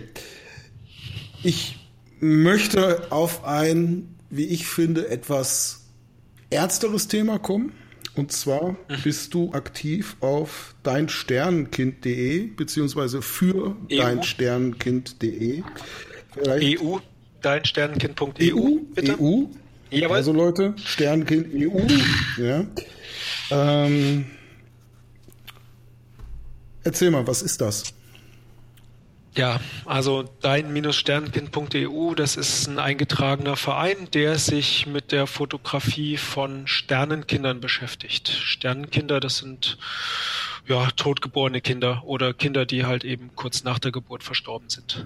[1.43, 1.77] Ich
[2.21, 5.87] möchte auf ein, wie ich finde, etwas
[6.51, 7.73] ernsteres Thema kommen.
[8.17, 13.97] Und zwar bist du aktiv auf deinsternenkind.de beziehungsweise für EU.
[13.97, 15.63] deinsternenkind.de.
[16.33, 16.99] Vielleicht EU,
[17.43, 19.19] deinsternenkind.eu, EU, bitte.
[19.21, 19.45] EU.
[19.91, 20.17] Jawohl.
[20.17, 21.81] Also Leute, Sternenkind EU.
[22.43, 22.67] Ja.
[23.51, 24.27] Ähm,
[26.85, 27.95] erzähl mal, was ist das?
[29.37, 37.61] Ja, also dein-sternenkind.eu, das ist ein eingetragener Verein, der sich mit der Fotografie von Sternenkindern
[37.61, 38.29] beschäftigt.
[38.29, 39.77] Sternenkinder, das sind
[40.69, 45.03] ja totgeborene Kinder oder Kinder, die halt eben kurz nach der Geburt verstorben sind.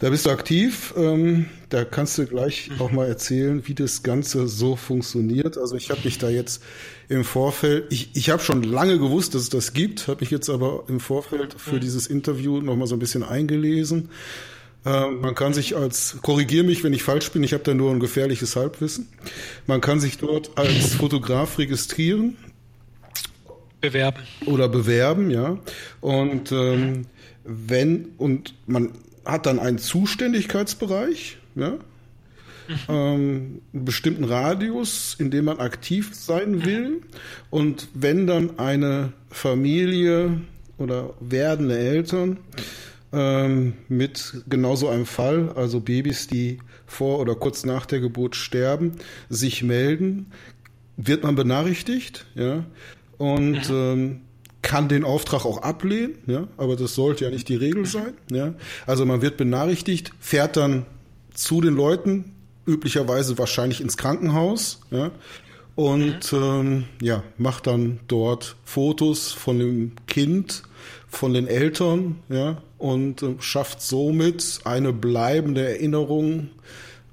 [0.00, 0.94] Da bist du aktiv.
[0.96, 5.58] Ähm, da kannst du gleich auch mal erzählen, wie das Ganze so funktioniert.
[5.58, 6.62] Also ich habe mich da jetzt
[7.10, 10.48] im Vorfeld, ich, ich habe schon lange gewusst, dass es das gibt, habe mich jetzt
[10.48, 14.08] aber im Vorfeld für dieses Interview noch mal so ein bisschen eingelesen.
[14.86, 17.90] Ähm, man kann sich als, korrigier mich, wenn ich falsch bin, ich habe da nur
[17.90, 19.06] ein gefährliches Halbwissen.
[19.66, 22.38] Man kann sich dort als Fotograf registrieren
[23.82, 24.22] Bewerben.
[24.46, 25.58] oder bewerben, ja.
[26.00, 27.04] Und ähm,
[27.44, 28.92] wenn und man
[29.30, 31.78] hat dann einen Zuständigkeitsbereich, ja,
[32.88, 37.02] ähm, einen bestimmten Radius, in dem man aktiv sein will.
[37.50, 40.40] Und wenn dann eine Familie
[40.78, 42.38] oder werdende Eltern
[43.12, 48.36] ähm, mit genau so einem Fall, also Babys, die vor oder kurz nach der Geburt
[48.36, 48.92] sterben,
[49.28, 50.26] sich melden,
[50.96, 52.64] wird man benachrichtigt, ja,
[53.18, 54.20] und ähm,
[54.62, 58.54] kann den Auftrag auch ablehnen, ja, aber das sollte ja nicht die Regel sein, ja.
[58.86, 60.86] Also man wird benachrichtigt, fährt dann
[61.34, 62.32] zu den Leuten,
[62.66, 65.10] üblicherweise wahrscheinlich ins Krankenhaus, ja,
[65.76, 70.62] und ähm, ja, macht dann dort Fotos von dem Kind,
[71.08, 76.50] von den Eltern, ja, und äh, schafft somit eine bleibende Erinnerung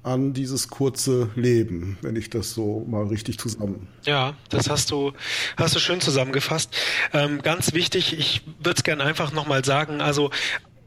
[0.08, 3.86] an dieses kurze Leben, wenn ich das so mal richtig zusammen.
[4.04, 5.12] Ja, das hast du,
[5.56, 6.74] hast du schön zusammengefasst.
[7.12, 10.30] Ähm, ganz wichtig, ich würde es gerne einfach nochmal sagen, also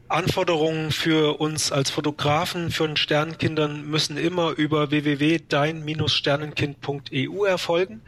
[0.08, 8.02] Anforderungen für uns als Fotografen, für den Sternenkindern müssen immer über www.dein-sternenkind.eu erfolgen.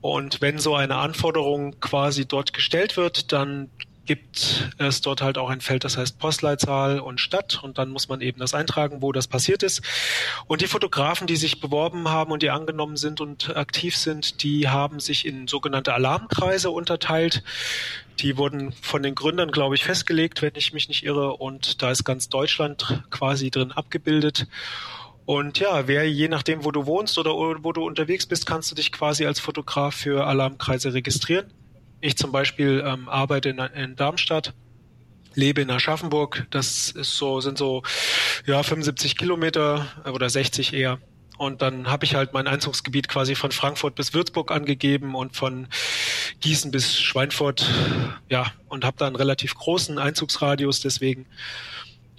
[0.00, 3.70] Und wenn so eine Anforderung quasi dort gestellt wird, dann
[4.08, 8.08] gibt es dort halt auch ein Feld, das heißt Postleitzahl und Stadt und dann muss
[8.08, 9.82] man eben das eintragen, wo das passiert ist.
[10.46, 14.68] Und die Fotografen, die sich beworben haben und die angenommen sind und aktiv sind, die
[14.68, 17.44] haben sich in sogenannte Alarmkreise unterteilt.
[18.20, 21.34] Die wurden von den Gründern, glaube ich, festgelegt, wenn ich mich nicht irre.
[21.34, 24.48] Und da ist ganz Deutschland quasi drin abgebildet.
[25.26, 28.74] Und ja, wer je nachdem, wo du wohnst oder wo du unterwegs bist, kannst du
[28.74, 31.52] dich quasi als Fotograf für Alarmkreise registrieren.
[32.00, 34.54] Ich zum Beispiel ähm, arbeite in, in Darmstadt,
[35.34, 36.46] lebe in Aschaffenburg.
[36.50, 37.82] Das ist so, sind so
[38.46, 40.98] ja 75 Kilometer äh, oder 60 eher.
[41.38, 45.68] Und dann habe ich halt mein Einzugsgebiet quasi von Frankfurt bis Würzburg angegeben und von
[46.40, 47.64] Gießen bis Schweinfurt.
[48.28, 51.26] Ja, und habe da einen relativ großen Einzugsradius deswegen.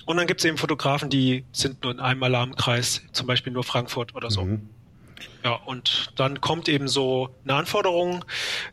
[0.06, 3.64] Und dann gibt es eben Fotografen, die sind nur in einem Alarmkreis, zum Beispiel nur
[3.64, 4.46] Frankfurt oder so.
[4.46, 4.70] Mhm.
[5.42, 8.26] Ja, und dann kommt eben so eine Anforderung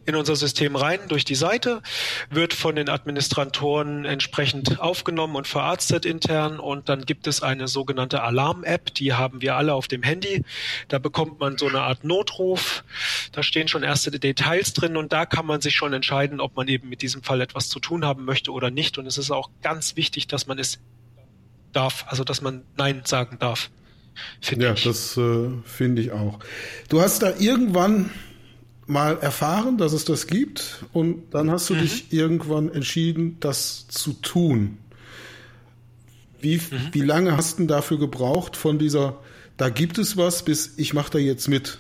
[0.05, 1.81] in unser System rein durch die Seite,
[2.29, 8.21] wird von den Administratoren entsprechend aufgenommen und verarztet intern und dann gibt es eine sogenannte
[8.23, 10.43] Alarm-App, die haben wir alle auf dem Handy.
[10.89, 12.83] Da bekommt man so eine Art Notruf,
[13.31, 16.67] da stehen schon erste Details drin und da kann man sich schon entscheiden, ob man
[16.67, 18.99] eben mit diesem Fall etwas zu tun haben möchte oder nicht.
[18.99, 20.81] Und es ist auch ganz wichtig, dass man es
[21.73, 23.71] darf, also dass man Nein sagen darf.
[24.41, 24.85] Finde Ja, ich.
[24.85, 26.39] das äh, finde ich auch.
[26.89, 28.11] Du hast da irgendwann
[28.87, 34.13] mal erfahren, dass es das gibt und dann hast du dich irgendwann entschieden, das zu
[34.13, 34.79] tun.
[36.41, 36.89] Wie, mhm.
[36.93, 39.19] wie lange hast du dafür gebraucht von dieser,
[39.57, 41.79] da gibt es was, bis ich mache da jetzt mit?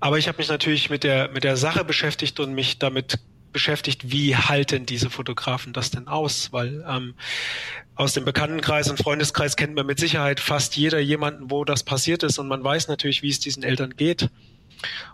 [0.00, 3.18] Aber ich habe mich natürlich mit der, mit der Sache beschäftigt und mich damit
[3.53, 6.53] beschäftigt, wie halten diese Fotografen das denn aus?
[6.53, 7.14] Weil ähm,
[7.94, 12.22] aus dem Bekanntenkreis und Freundeskreis kennt man mit Sicherheit fast jeder jemanden, wo das passiert
[12.22, 14.28] ist und man weiß natürlich, wie es diesen Eltern geht.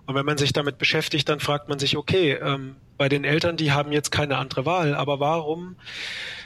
[0.07, 3.57] Und wenn man sich damit beschäftigt, dann fragt man sich, okay, ähm, bei den Eltern,
[3.57, 5.77] die haben jetzt keine andere Wahl, aber warum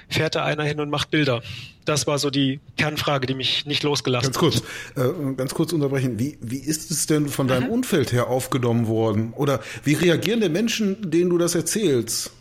[0.08, 1.42] fährt da einer hin und macht Bilder?
[1.84, 4.62] Das war so die Kernfrage, die mich nicht losgelassen ganz kurz,
[4.96, 5.04] hat.
[5.04, 6.18] Äh, ganz kurz unterbrechen.
[6.18, 7.70] Wie, wie ist es denn von deinem mhm.
[7.70, 9.32] Umfeld her aufgenommen worden?
[9.34, 12.32] Oder wie reagieren die Menschen, denen du das erzählst?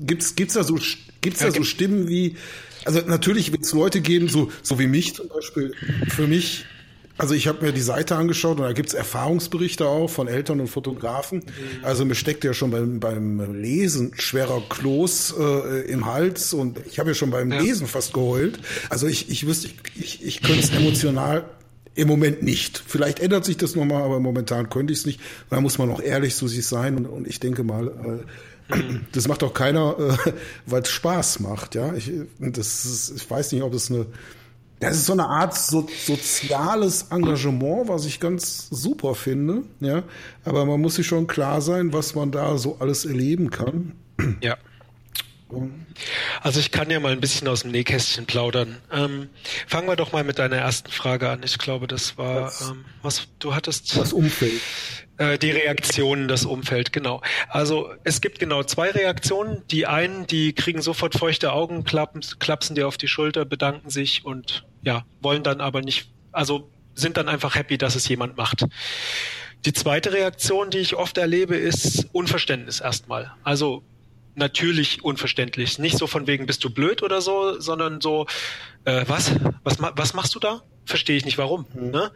[0.00, 0.78] Gibt's, gibt's da so,
[1.20, 2.36] gibt's da so Stimmen wie,
[2.84, 5.72] also natürlich wird es Leute geben, so, so wie mich zum Beispiel.
[6.08, 6.66] Für mich,
[7.18, 10.68] also ich habe mir die Seite angeschaut und da gibt's Erfahrungsberichte auch von Eltern und
[10.68, 11.42] Fotografen.
[11.82, 16.98] Also mir steckt ja schon beim, beim Lesen schwerer Kloß äh, im Hals und ich
[16.98, 17.60] habe ja schon beim ja.
[17.60, 18.58] Lesen fast geheult.
[18.90, 21.44] Also ich, ich wüsste, ich, ich, ich könnte es emotional
[21.94, 22.82] im Moment nicht.
[22.86, 25.20] Vielleicht ändert sich das nochmal, aber momentan könnte ich es nicht.
[25.48, 28.76] Da muss man auch ehrlich zu sich sein und, und ich denke mal, äh,
[29.12, 30.32] das macht auch keiner, äh,
[30.66, 31.94] weil es Spaß macht, ja.
[31.94, 34.06] Ich, das ist, ich weiß nicht, ob es eine,
[34.80, 40.02] das ist so eine Art so, soziales Engagement, was ich ganz super finde, ja.
[40.44, 43.92] Aber man muss sich schon klar sein, was man da so alles erleben kann.
[44.40, 44.56] Ja.
[46.42, 48.76] Also ich kann ja mal ein bisschen aus dem Nähkästchen plaudern.
[48.92, 49.28] Ähm,
[49.66, 51.42] fangen wir doch mal mit deiner ersten Frage an.
[51.44, 53.96] Ich glaube, das war was, ähm, was du hattest.
[53.96, 54.60] Das Umfeld.
[55.18, 57.22] Äh, die Reaktionen, das Umfeld, genau.
[57.48, 59.62] Also es gibt genau zwei Reaktionen.
[59.70, 64.24] Die einen, die kriegen sofort feuchte Augen, klappen, klapsen dir auf die Schulter, bedanken sich
[64.24, 68.66] und ja, wollen dann aber nicht, also sind dann einfach happy, dass es jemand macht.
[69.64, 73.32] Die zweite Reaktion, die ich oft erlebe, ist Unverständnis erstmal.
[73.42, 73.82] Also
[74.34, 75.78] natürlich unverständlich.
[75.78, 78.26] Nicht so von wegen, bist du blöd oder so, sondern so,
[78.84, 79.32] äh, was?
[79.64, 80.62] Was, was machst du da?
[80.86, 81.66] Verstehe ich nicht warum.
[81.74, 81.90] Mhm.
[81.90, 82.10] Ne?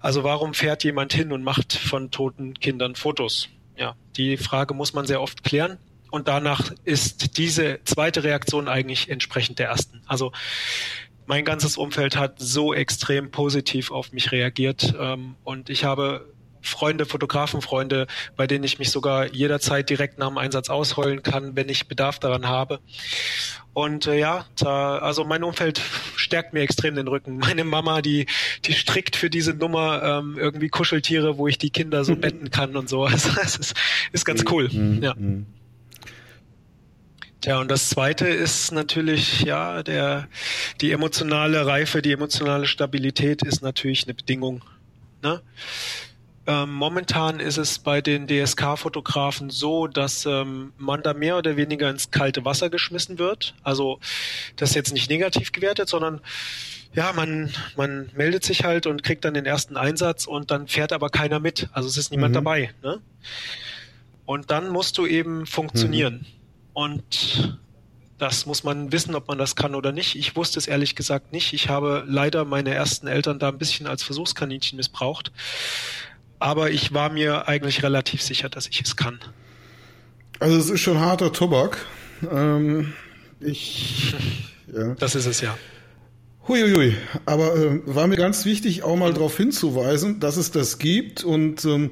[0.00, 3.48] Also warum fährt jemand hin und macht von toten Kindern Fotos?
[3.76, 5.78] Ja, die Frage muss man sehr oft klären.
[6.10, 10.00] Und danach ist diese zweite Reaktion eigentlich entsprechend der ersten.
[10.06, 10.32] Also
[11.26, 17.06] mein ganzes Umfeld hat so extrem positiv auf mich reagiert ähm, und ich habe Freunde,
[17.06, 18.06] Fotografenfreunde,
[18.36, 22.18] bei denen ich mich sogar jederzeit direkt nach dem Einsatz ausheulen kann, wenn ich Bedarf
[22.18, 22.80] daran habe.
[23.74, 25.80] Und äh, ja, da, also mein Umfeld
[26.16, 27.38] stärkt mir extrem den Rücken.
[27.38, 28.26] Meine Mama, die,
[28.64, 32.76] die strickt für diese Nummer ähm, irgendwie Kuscheltiere, wo ich die Kinder so betten kann
[32.76, 33.06] und so.
[33.18, 33.74] Also das ist,
[34.12, 34.68] ist ganz cool.
[34.68, 35.02] Mhm.
[35.02, 35.14] Ja.
[35.14, 35.46] Mhm.
[37.40, 40.28] Tja, und das zweite ist natürlich, ja, der,
[40.80, 44.64] die emotionale Reife, die emotionale Stabilität ist natürlich eine Bedingung.
[45.22, 45.40] Ne?
[46.48, 51.90] Ähm, momentan ist es bei den DSK-Fotografen so, dass ähm, man da mehr oder weniger
[51.90, 53.54] ins kalte Wasser geschmissen wird.
[53.62, 54.00] Also
[54.56, 56.22] das ist jetzt nicht negativ gewertet, sondern
[56.94, 60.94] ja, man, man meldet sich halt und kriegt dann den ersten Einsatz und dann fährt
[60.94, 61.68] aber keiner mit.
[61.72, 62.36] Also es ist niemand mhm.
[62.36, 62.74] dabei.
[62.82, 62.98] Ne?
[64.24, 66.14] Und dann musst du eben funktionieren.
[66.14, 66.26] Mhm.
[66.72, 67.58] Und
[68.16, 70.16] das muss man wissen, ob man das kann oder nicht.
[70.16, 71.52] Ich wusste es ehrlich gesagt nicht.
[71.52, 75.30] Ich habe leider meine ersten Eltern da ein bisschen als Versuchskaninchen missbraucht.
[76.38, 79.18] Aber ich war mir eigentlich relativ sicher, dass ich es kann.
[80.38, 81.84] Also es ist schon harter Tobak.
[82.30, 82.92] Ähm,
[83.40, 84.14] ich,
[84.72, 84.94] ja.
[84.94, 85.56] Das ist es ja.
[86.46, 86.96] Huiuiui.
[87.26, 91.24] Aber äh, war mir ganz wichtig, auch mal darauf hinzuweisen, dass es das gibt.
[91.24, 91.90] Und ähm,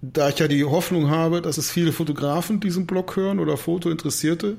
[0.00, 4.58] da ich ja die Hoffnung habe, dass es viele Fotografen diesen Blog hören oder Fotointeressierte,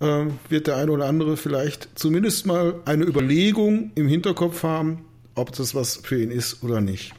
[0.00, 5.04] äh, wird der eine oder andere vielleicht zumindest mal eine Überlegung im Hinterkopf haben,
[5.34, 7.12] ob das was für ihn ist oder nicht.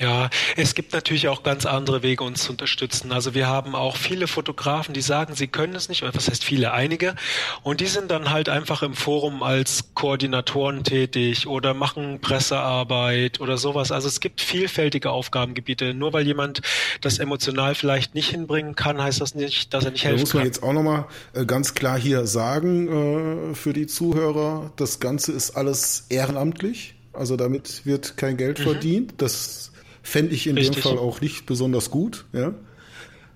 [0.00, 3.12] Ja, es gibt natürlich auch ganz andere Wege, uns zu unterstützen.
[3.12, 6.42] Also wir haben auch viele Fotografen, die sagen, sie können es nicht, oder was heißt
[6.42, 7.14] viele, einige.
[7.62, 13.58] Und die sind dann halt einfach im Forum als Koordinatoren tätig oder machen Pressearbeit oder
[13.58, 13.92] sowas.
[13.92, 15.92] Also es gibt vielfältige Aufgabengebiete.
[15.92, 16.62] Nur weil jemand
[17.02, 20.18] das emotional vielleicht nicht hinbringen kann, heißt das nicht, dass er nicht helfen kann.
[20.18, 20.46] Da muss man kann.
[20.46, 25.50] jetzt auch nochmal äh, ganz klar hier sagen, äh, für die Zuhörer, das Ganze ist
[25.50, 26.94] alles ehrenamtlich.
[27.12, 28.62] Also damit wird kein Geld mhm.
[28.62, 29.14] verdient.
[29.18, 29.69] Das
[30.02, 30.76] Fände ich in Richtig.
[30.76, 32.24] dem Fall auch nicht besonders gut.
[32.32, 32.54] Ja?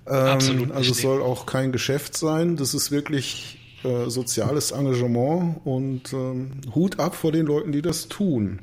[0.07, 2.57] Ähm, Absolut also es soll auch kein Geschäft sein.
[2.57, 8.09] Das ist wirklich äh, soziales Engagement und ähm, Hut ab vor den Leuten, die das
[8.09, 8.61] tun.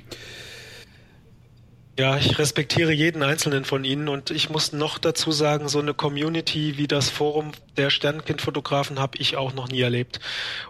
[2.02, 5.94] Ja, ich respektiere jeden einzelnen von Ihnen und ich muss noch dazu sagen, so eine
[5.94, 10.20] Community wie das Forum der Sternkindfotografen habe ich auch noch nie erlebt.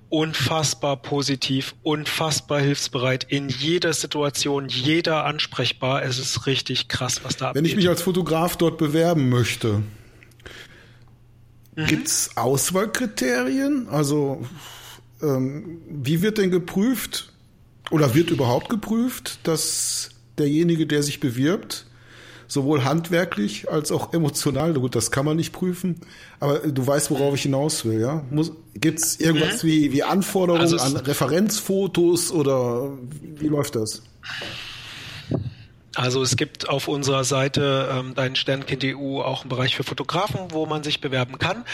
[0.09, 6.03] Unfassbar positiv, unfassbar hilfsbereit, in jeder Situation, jeder ansprechbar.
[6.03, 7.63] Es ist richtig krass, was da abgeht.
[7.63, 9.83] Wenn ich mich als Fotograf dort bewerben möchte,
[11.75, 11.85] mhm.
[11.85, 13.87] gibt es Auswahlkriterien?
[13.87, 14.45] Also
[15.21, 17.31] ähm, wie wird denn geprüft
[17.89, 20.09] oder wird überhaupt geprüft, dass
[20.41, 21.85] derjenige, der sich bewirbt,
[22.47, 24.73] sowohl handwerklich als auch emotional.
[24.73, 26.01] Gut, das kann man nicht prüfen,
[26.39, 28.23] aber du weißt, worauf ich hinaus will, ja?
[28.73, 29.67] Gibt es irgendwas mhm.
[29.67, 32.91] wie, wie Anforderungen also an Referenzfotos oder
[33.37, 34.01] wie läuft das?
[35.95, 40.65] Also es gibt auf unserer Seite ähm, dein Sternkind.eu auch einen Bereich für Fotografen, wo
[40.65, 41.65] man sich bewerben kann.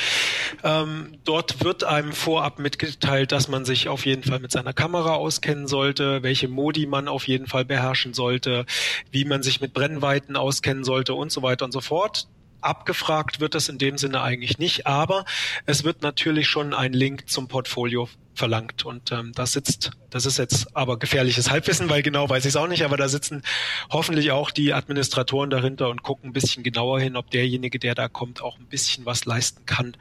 [0.63, 5.13] Ähm, dort wird einem vorab mitgeteilt, dass man sich auf jeden Fall mit seiner Kamera
[5.13, 8.65] auskennen sollte, welche Modi man auf jeden Fall beherrschen sollte,
[9.11, 12.27] wie man sich mit Brennweiten auskennen sollte und so weiter und so fort.
[12.61, 15.25] Abgefragt wird das in dem Sinne eigentlich nicht, aber
[15.65, 18.85] es wird natürlich schon ein Link zum Portfolio verlangt.
[18.85, 22.55] Und ähm, da sitzt, das ist jetzt aber gefährliches Halbwissen, weil genau weiß ich es
[22.55, 23.41] auch nicht, aber da sitzen
[23.89, 28.07] hoffentlich auch die Administratoren dahinter und gucken ein bisschen genauer hin, ob derjenige, der da
[28.07, 29.97] kommt, auch ein bisschen was leisten kann.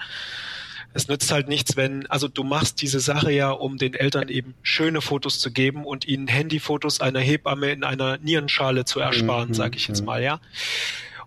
[0.92, 4.54] Es nützt halt nichts, wenn, also du machst diese Sache ja, um den Eltern eben
[4.62, 9.54] schöne Fotos zu geben und ihnen Handyfotos einer Hebamme in einer Nierenschale zu ersparen, mhm,
[9.54, 10.06] sage ich jetzt mhm.
[10.06, 10.40] mal, ja.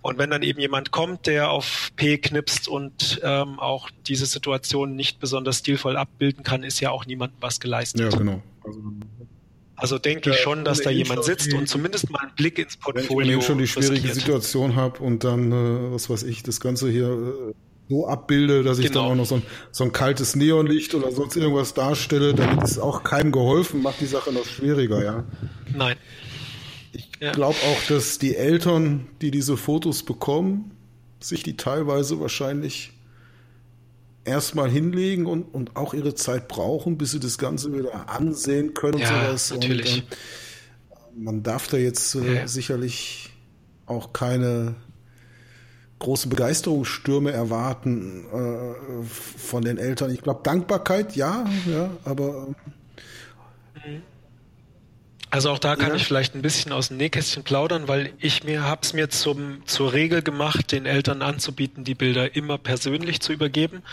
[0.01, 4.95] Und wenn dann eben jemand kommt, der auf P knipst und ähm, auch diese Situation
[4.95, 8.01] nicht besonders stilvoll abbilden kann, ist ja auch niemandem was geleistet.
[8.01, 8.41] Ja, genau.
[8.63, 8.79] Also,
[9.75, 12.77] also denke ja, ich schon, dass da jemand sitzt und zumindest mal einen Blick ins
[12.77, 13.31] Portfolio.
[13.31, 14.15] Wenn ich schon die schwierige riskiert.
[14.15, 17.53] Situation habe und dann, äh, was weiß ich, das Ganze hier äh,
[17.89, 19.03] so abbilde, dass ich genau.
[19.03, 19.41] dann auch noch so ein,
[19.71, 24.05] so ein kaltes Neonlicht oder sonst irgendwas darstelle, damit ist auch keinem geholfen, macht die
[24.05, 25.23] Sache noch schwieriger, ja.
[25.75, 25.97] Nein.
[27.20, 27.34] Ich ja.
[27.34, 30.72] glaube auch, dass die Eltern, die diese Fotos bekommen,
[31.20, 32.93] sich die teilweise wahrscheinlich
[34.24, 38.99] erstmal hinlegen und, und auch ihre Zeit brauchen, bis sie das Ganze wieder ansehen können.
[38.99, 39.51] Ja, sowas.
[39.51, 40.03] natürlich.
[40.03, 42.47] Und, äh, man darf da jetzt äh, ja.
[42.47, 43.32] sicherlich
[43.86, 44.76] auch keine
[45.99, 50.09] große Begeisterungsstürme erwarten äh, von den Eltern.
[50.13, 52.55] Ich glaube, Dankbarkeit, ja, ja, aber mhm.
[55.32, 55.95] Also auch da kann ja.
[55.95, 59.93] ich vielleicht ein bisschen aus dem Nähkästchen plaudern, weil ich mir hab's mir zum zur
[59.93, 63.84] Regel gemacht, den Eltern anzubieten, die Bilder immer persönlich zu übergeben,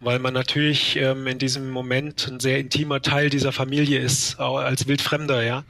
[0.00, 4.56] weil man natürlich ähm, in diesem Moment ein sehr intimer Teil dieser Familie ist, auch
[4.56, 5.62] als Wildfremder, ja.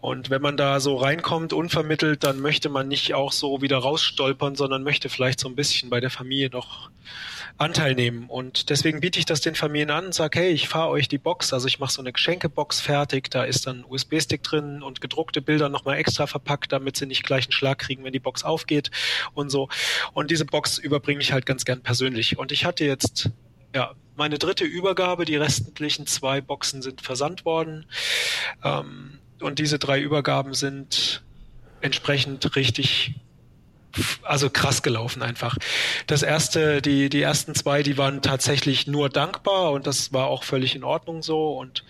[0.00, 4.56] Und wenn man da so reinkommt, unvermittelt, dann möchte man nicht auch so wieder rausstolpern,
[4.56, 6.90] sondern möchte vielleicht so ein bisschen bei der Familie noch
[7.60, 8.28] Anteil nehmen.
[8.28, 11.18] Und deswegen biete ich das den Familien an und sage, hey, ich fahre euch die
[11.18, 15.42] Box, also ich mache so eine Geschenkebox fertig, da ist dann USB-Stick drin und gedruckte
[15.42, 18.90] Bilder nochmal extra verpackt, damit sie nicht gleich einen Schlag kriegen, wenn die Box aufgeht
[19.34, 19.68] und so.
[20.14, 22.38] Und diese Box überbringe ich halt ganz gern persönlich.
[22.38, 23.30] Und ich hatte jetzt
[23.74, 27.86] ja, meine dritte Übergabe, die restlichen zwei Boxen sind versandt worden.
[28.64, 31.22] Ähm, und diese drei Übergaben sind
[31.80, 33.14] entsprechend richtig
[34.22, 35.56] also krass gelaufen einfach.
[36.06, 40.44] Das erste, die, die ersten zwei, die waren tatsächlich nur dankbar und das war auch
[40.44, 41.84] völlig in Ordnung so und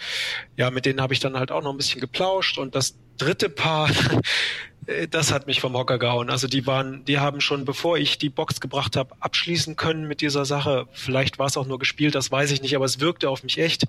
[0.56, 3.50] ja, mit denen habe ich dann halt auch noch ein bisschen geplauscht und das dritte
[3.50, 3.90] Paar,
[5.10, 6.30] das hat mich vom Hocker gehauen.
[6.30, 10.20] Also die waren, die haben schon, bevor ich die Box gebracht habe, abschließen können mit
[10.20, 10.86] dieser Sache.
[10.92, 13.58] Vielleicht war es auch nur gespielt, das weiß ich nicht, aber es wirkte auf mich
[13.58, 13.84] echt.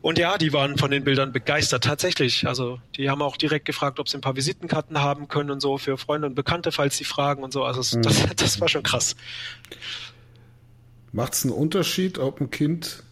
[0.00, 2.46] Und ja, die waren von den Bildern begeistert, tatsächlich.
[2.46, 5.78] Also die haben auch direkt gefragt, ob sie ein paar Visitenkarten haben können und so
[5.78, 7.64] für Freunde und Bekannte, falls sie fragen und so.
[7.64, 8.02] Also mhm.
[8.02, 9.16] das, das war schon krass.
[11.12, 13.02] Macht es einen Unterschied, ob ein Kind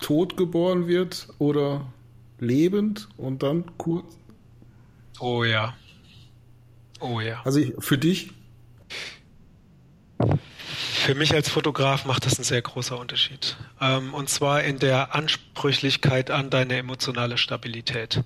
[0.00, 1.86] tot geboren wird oder
[2.38, 4.16] lebend und dann kurz?
[5.18, 5.74] Oh ja.
[7.00, 7.40] Oh ja.
[7.44, 8.30] Also ich, für dich?
[11.00, 13.56] Für mich als Fotograf macht das einen sehr großer Unterschied.
[13.80, 18.22] Ähm, und zwar in der Ansprüchlichkeit an deine emotionale Stabilität.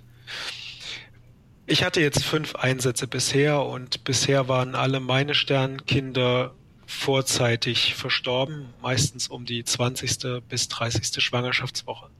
[1.67, 6.55] ich hatte jetzt fünf Einsätze bisher und bisher waren alle meine Sternkinder
[6.87, 10.43] vorzeitig verstorben, meistens um die 20.
[10.49, 11.23] bis 30.
[11.23, 12.11] Schwangerschaftswoche.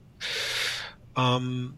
[1.15, 1.75] Ähm,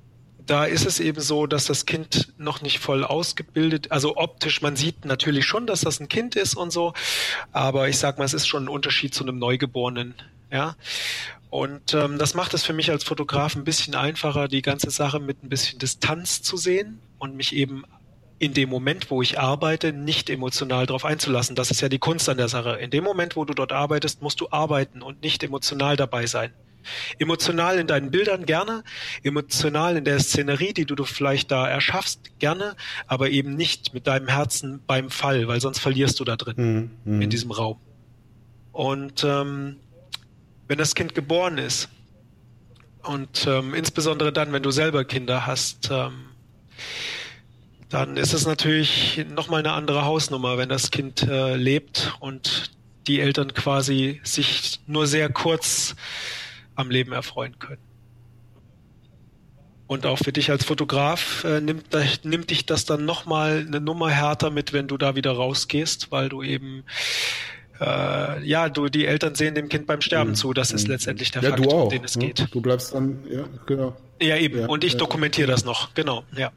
[0.48, 4.76] da ist es eben so, dass das Kind noch nicht voll ausgebildet, also optisch, man
[4.76, 6.94] sieht natürlich schon, dass das ein Kind ist und so,
[7.52, 10.16] aber ich sag mal, es ist schon ein Unterschied zu einem Neugeborenen,
[10.52, 10.76] ja.
[11.50, 15.20] Und ähm, das macht es für mich als Fotograf ein bisschen einfacher, die ganze Sache
[15.20, 17.84] mit ein bisschen Distanz zu sehen und mich eben
[18.40, 21.56] in dem Moment, wo ich arbeite, nicht emotional darauf einzulassen.
[21.56, 22.74] Das ist ja die Kunst an der Sache.
[22.74, 26.54] In dem Moment, wo du dort arbeitest, musst du arbeiten und nicht emotional dabei sein.
[27.20, 28.84] Emotional in deinen Bildern gerne,
[29.24, 32.76] emotional in der Szenerie, die du, vielleicht da erschaffst, gerne,
[33.08, 37.22] aber eben nicht mit deinem Herzen beim Fall, weil sonst verlierst du da drin, mhm.
[37.22, 37.80] in diesem Raum.
[38.72, 39.78] Und ähm,
[40.68, 41.90] wenn das Kind geboren ist
[43.04, 46.28] und ähm, insbesondere dann, wenn du selber Kinder hast, ähm,
[47.90, 52.72] dann ist es natürlich nochmal eine andere Hausnummer, wenn das Kind äh, lebt und
[53.08, 55.96] die Eltern quasi sich nur sehr kurz
[56.78, 57.82] am Leben erfreuen können.
[59.88, 61.86] Und auch für dich als Fotograf äh, nimmt,
[62.24, 66.28] nimmt dich das dann nochmal eine Nummer härter mit, wenn du da wieder rausgehst, weil
[66.28, 66.84] du eben
[67.80, 70.36] äh, ja, du, die Eltern sehen dem Kind beim Sterben mhm.
[70.36, 70.54] zu.
[70.54, 70.94] Das ist mhm.
[70.94, 72.28] letztendlich der ja, Fakt, um den es ne?
[72.28, 72.48] geht.
[72.52, 73.96] Du bleibst dann, ja, genau.
[74.22, 74.60] Ja, eben.
[74.60, 76.52] Ja, und ich ja, dokumentiere das noch, genau, ja.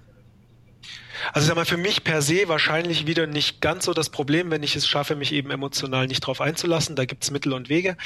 [1.33, 4.63] Also sag mal, für mich per se wahrscheinlich wieder nicht ganz so das Problem, wenn
[4.63, 6.97] ich es schaffe, mich eben emotional nicht drauf einzulassen.
[6.97, 7.97] Da gibt's Mittel und Wege.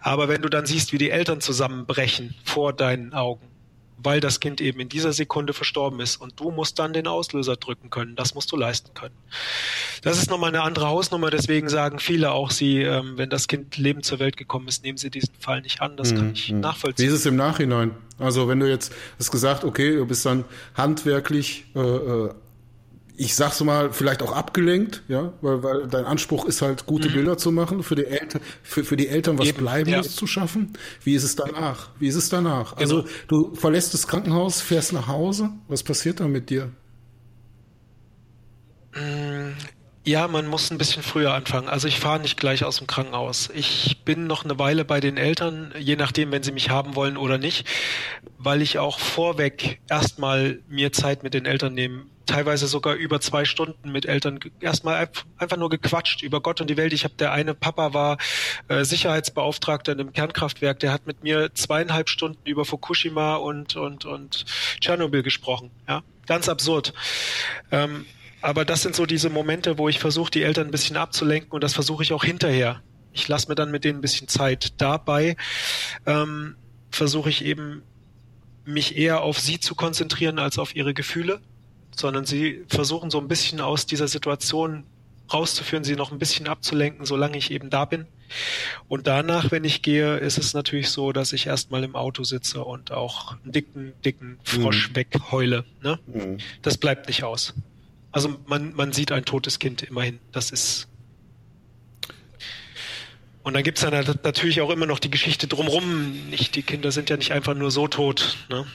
[0.00, 3.52] Aber wenn du dann siehst, wie die Eltern zusammenbrechen vor deinen Augen,
[4.04, 7.56] weil das Kind eben in dieser Sekunde verstorben ist und du musst dann den Auslöser
[7.56, 8.16] drücken können.
[8.16, 9.14] Das musst du leisten können.
[10.02, 13.76] Das ist nochmal eine andere Hausnummer, deswegen sagen viele auch, sie, ähm, wenn das Kind
[13.76, 15.96] lebend zur Welt gekommen ist, nehmen sie diesen Fall nicht an.
[15.96, 16.60] Das kann mhm, ich mhm.
[16.60, 17.04] nachvollziehen.
[17.04, 17.92] Wie ist es im Nachhinein?
[18.18, 20.44] Also wenn du jetzt hast gesagt, okay, du bist dann
[20.74, 22.30] handwerklich äh, äh
[23.16, 27.14] ich sag's mal, vielleicht auch abgelenkt, ja, weil, weil dein Anspruch ist halt, gute mhm.
[27.14, 30.12] Bilder zu machen, für die Eltern, für, für die Eltern was Eben, Bleibendes ja.
[30.12, 30.72] zu schaffen.
[31.04, 31.90] Wie ist es danach?
[31.98, 32.76] Wie ist es danach?
[32.76, 33.08] Also, genau.
[33.08, 36.70] Also du verlässt das Krankenhaus, fährst nach Hause, was passiert dann mit dir?
[38.94, 39.52] Mm,
[40.04, 41.68] ja, man muss ein bisschen früher anfangen.
[41.68, 43.50] Also ich fahre nicht gleich aus dem Krankenhaus.
[43.54, 47.16] Ich bin noch eine Weile bei den Eltern, je nachdem, wenn sie mich haben wollen
[47.18, 47.66] oder nicht,
[48.38, 53.44] weil ich auch vorweg erstmal mir Zeit mit den Eltern nehmen teilweise sogar über zwei
[53.44, 55.08] Stunden mit Eltern erstmal
[55.38, 56.92] einfach nur gequatscht über Gott und die Welt.
[56.92, 58.18] Ich habe der eine Papa war
[58.68, 64.04] äh, Sicherheitsbeauftragter in einem Kernkraftwerk, der hat mit mir zweieinhalb Stunden über Fukushima und und
[64.04, 64.44] und
[64.80, 65.70] Tschernobyl gesprochen.
[65.88, 66.92] Ja, ganz absurd.
[67.70, 68.06] Ähm,
[68.40, 71.62] aber das sind so diese Momente, wo ich versuche, die Eltern ein bisschen abzulenken und
[71.62, 72.82] das versuche ich auch hinterher.
[73.12, 74.80] Ich lasse mir dann mit denen ein bisschen Zeit.
[74.80, 75.36] Dabei
[76.06, 76.56] ähm,
[76.90, 77.82] versuche ich eben
[78.64, 81.40] mich eher auf sie zu konzentrieren als auf ihre Gefühle
[81.94, 84.84] sondern sie versuchen so ein bisschen aus dieser Situation
[85.32, 88.06] rauszuführen, sie noch ein bisschen abzulenken, solange ich eben da bin.
[88.88, 92.64] Und danach, wenn ich gehe, ist es natürlich so, dass ich erstmal im Auto sitze
[92.64, 94.96] und auch einen dicken, dicken Frosch mhm.
[94.96, 95.64] wegheule.
[95.82, 95.98] Ne?
[96.06, 96.38] Mhm.
[96.62, 97.54] Das bleibt nicht aus.
[98.10, 100.18] Also man, man sieht ein totes Kind immerhin.
[100.32, 100.88] Das ist.
[103.42, 106.28] Und dann gibt's dann natürlich auch immer noch die Geschichte drumrum.
[106.30, 108.36] Nicht, die Kinder sind ja nicht einfach nur so tot.
[108.48, 108.66] Ne?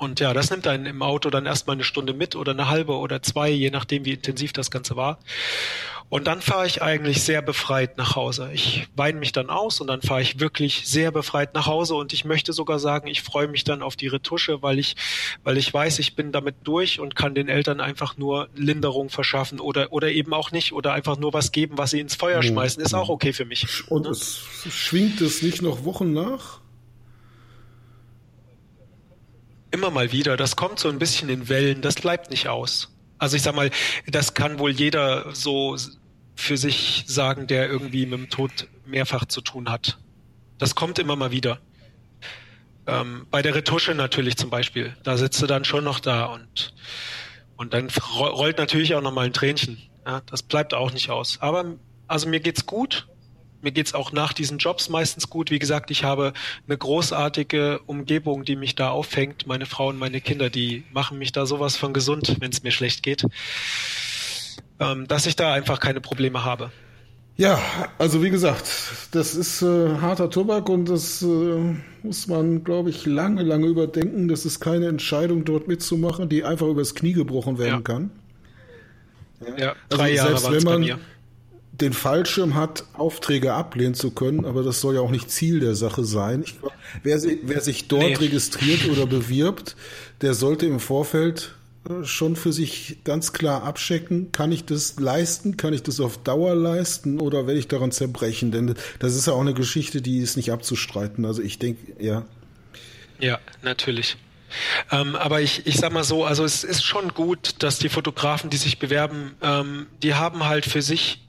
[0.00, 2.96] Und ja, das nimmt einen im Auto dann erstmal eine Stunde mit oder eine halbe
[2.96, 5.18] oder zwei, je nachdem, wie intensiv das Ganze war.
[6.08, 8.50] Und dann fahre ich eigentlich sehr befreit nach Hause.
[8.54, 12.14] Ich weine mich dann aus und dann fahre ich wirklich sehr befreit nach Hause und
[12.14, 14.96] ich möchte sogar sagen, ich freue mich dann auf die Retusche, weil ich,
[15.44, 19.60] weil ich weiß, ich bin damit durch und kann den Eltern einfach nur Linderung verschaffen
[19.60, 22.82] oder, oder eben auch nicht oder einfach nur was geben, was sie ins Feuer schmeißen,
[22.82, 23.86] ist auch okay für mich.
[23.88, 24.08] Und ne?
[24.08, 26.59] es schwingt es nicht noch Wochen nach?
[29.70, 30.36] Immer mal wieder.
[30.36, 31.82] Das kommt so ein bisschen in Wellen.
[31.82, 32.94] Das bleibt nicht aus.
[33.18, 33.70] Also ich sag mal,
[34.06, 35.76] das kann wohl jeder so
[36.34, 39.98] für sich sagen, der irgendwie mit dem Tod mehrfach zu tun hat.
[40.58, 41.58] Das kommt immer mal wieder.
[42.86, 44.96] Ähm, bei der Retusche natürlich zum Beispiel.
[45.02, 46.74] Da sitzt du dann schon noch da und,
[47.56, 49.78] und dann rollt natürlich auch noch mal ein Tränchen.
[50.06, 51.38] Ja, das bleibt auch nicht aus.
[51.40, 51.76] Aber
[52.08, 53.06] also mir geht's gut
[53.62, 55.50] mir geht's auch nach diesen Jobs meistens gut.
[55.50, 56.32] Wie gesagt, ich habe
[56.66, 59.46] eine großartige Umgebung, die mich da auffängt.
[59.46, 62.72] Meine Frau und meine Kinder, die machen mich da sowas von gesund, wenn es mir
[62.72, 63.24] schlecht geht,
[64.78, 66.70] ähm, dass ich da einfach keine Probleme habe.
[67.36, 67.58] Ja,
[67.96, 68.66] also wie gesagt,
[69.12, 74.28] das ist äh, harter Tobak und das äh, muss man, glaube ich, lange, lange überdenken.
[74.28, 77.80] Das ist keine Entscheidung, dort mitzumachen, die einfach übers Knie gebrochen werden ja.
[77.80, 78.10] kann.
[79.40, 80.98] Ja, ja drei also Jahre wenn man, bei mir
[81.80, 85.74] den Fallschirm hat, Aufträge ablehnen zu können, aber das soll ja auch nicht Ziel der
[85.74, 86.44] Sache sein.
[86.44, 86.72] Glaub,
[87.02, 88.14] wer, wer, sich dort nee.
[88.14, 89.76] registriert oder bewirbt,
[90.20, 91.54] der sollte im Vorfeld
[91.88, 96.18] äh, schon für sich ganz klar abchecken, kann ich das leisten, kann ich das auf
[96.18, 98.52] Dauer leisten oder werde ich daran zerbrechen?
[98.52, 101.24] Denn das ist ja auch eine Geschichte, die ist nicht abzustreiten.
[101.24, 102.24] Also ich denke, ja.
[103.18, 104.16] Ja, natürlich.
[104.90, 108.50] Ähm, aber ich, ich sag mal so, also es ist schon gut, dass die Fotografen,
[108.50, 111.20] die sich bewerben, ähm, die haben halt für sich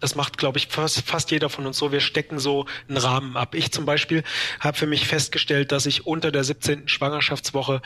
[0.00, 1.92] das macht, glaube ich, fast, fast jeder von uns so.
[1.92, 3.54] Wir stecken so einen Rahmen ab.
[3.54, 4.24] Ich zum Beispiel
[4.58, 6.88] habe für mich festgestellt, dass ich unter der 17.
[6.88, 7.82] Schwangerschaftswoche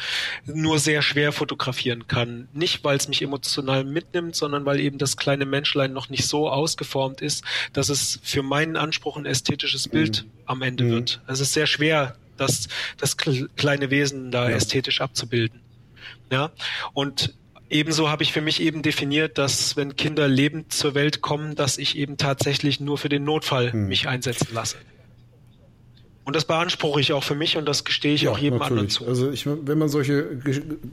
[0.47, 2.49] nur sehr schwer fotografieren kann.
[2.53, 6.49] Nicht, weil es mich emotional mitnimmt, sondern weil eben das kleine Menschlein noch nicht so
[6.49, 10.31] ausgeformt ist, dass es für meinen Anspruch ein ästhetisches Bild mhm.
[10.47, 10.91] am Ende mhm.
[10.91, 11.21] wird.
[11.27, 14.57] Also es ist sehr schwer, das, das kleine Wesen da ja.
[14.57, 15.61] ästhetisch abzubilden.
[16.31, 16.51] Ja,
[16.95, 17.35] und
[17.71, 21.79] ebenso habe ich für mich eben definiert, dass wenn Kinder lebend zur Welt kommen, dass
[21.79, 23.89] ich eben tatsächlich nur für den Notfall hm.
[23.89, 24.77] mich einsetzen lasse.
[26.25, 28.71] Und das beanspruche ich auch für mich und das gestehe ich ja, auch jedem natürlich.
[28.71, 29.07] anderen zu.
[29.07, 30.41] Also ich, wenn man solche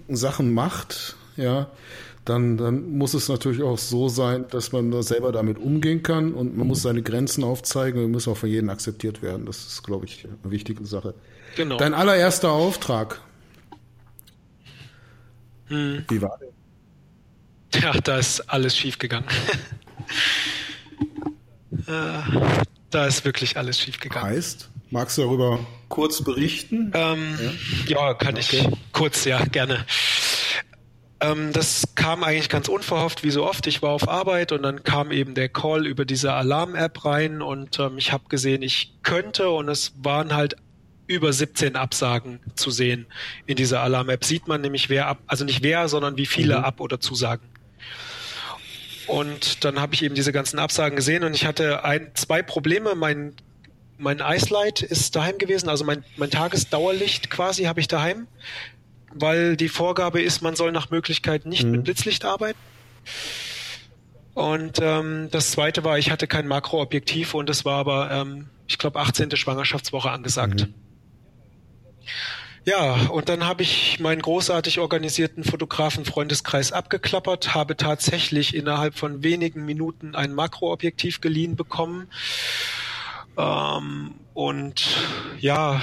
[0.09, 1.72] Sachen macht, ja,
[2.26, 6.57] dann, dann muss es natürlich auch so sein, dass man selber damit umgehen kann und
[6.57, 9.45] man muss seine Grenzen aufzeigen und muss auch von jedem akzeptiert werden.
[9.45, 11.13] Das ist, glaube ich, eine wichtige Sache.
[11.55, 11.78] Genau.
[11.78, 13.22] Dein allererster Auftrag.
[15.67, 16.03] Hm.
[16.09, 16.49] Wie war der?
[17.80, 19.30] Ja, da ist alles schiefgegangen.
[21.88, 22.22] Äh,
[22.89, 24.30] da ist wirklich alles schiefgegangen.
[24.30, 26.91] Heißt, magst du darüber kurz berichten?
[26.93, 27.39] Ähm,
[27.88, 28.09] ja?
[28.09, 28.13] ja?
[28.13, 28.67] kann okay.
[28.69, 29.86] ich kurz, ja, gerne.
[31.22, 33.67] Ähm, das kam eigentlich ganz unverhofft, wie so oft.
[33.67, 37.80] Ich war auf Arbeit und dann kam eben der Call über diese Alarm-App rein und
[37.80, 40.55] ähm, ich habe gesehen, ich könnte und es waren halt
[41.07, 43.05] über 17 Absagen zu sehen
[43.45, 44.24] in dieser Alarm-App.
[44.24, 46.63] Sieht man nämlich, wer ab, also nicht wer, sondern wie viele mhm.
[46.63, 47.51] Ab- oder Zusagen.
[49.07, 52.95] Und dann habe ich eben diese ganzen Absagen gesehen und ich hatte ein, zwei Probleme.
[52.95, 53.34] Mein,
[53.97, 58.27] mein Icelight ist daheim gewesen, also mein, mein Tagesdauerlicht quasi habe ich daheim,
[59.13, 61.71] weil die Vorgabe ist, man soll nach Möglichkeit nicht mhm.
[61.71, 62.59] mit Blitzlicht arbeiten.
[64.34, 68.77] Und ähm, das zweite war, ich hatte kein Makroobjektiv und es war aber, ähm, ich
[68.77, 69.36] glaube, 18.
[69.36, 70.67] Schwangerschaftswoche angesagt.
[70.67, 70.73] Mhm.
[72.64, 79.66] Ja, und dann habe ich meinen großartig organisierten Fotografen-Freundeskreis abgeklappert, habe tatsächlich innerhalb von wenigen
[79.66, 82.07] Minuten ein Makroobjektiv geliehen bekommen.
[83.36, 84.86] Ähm, und
[85.39, 85.82] ja,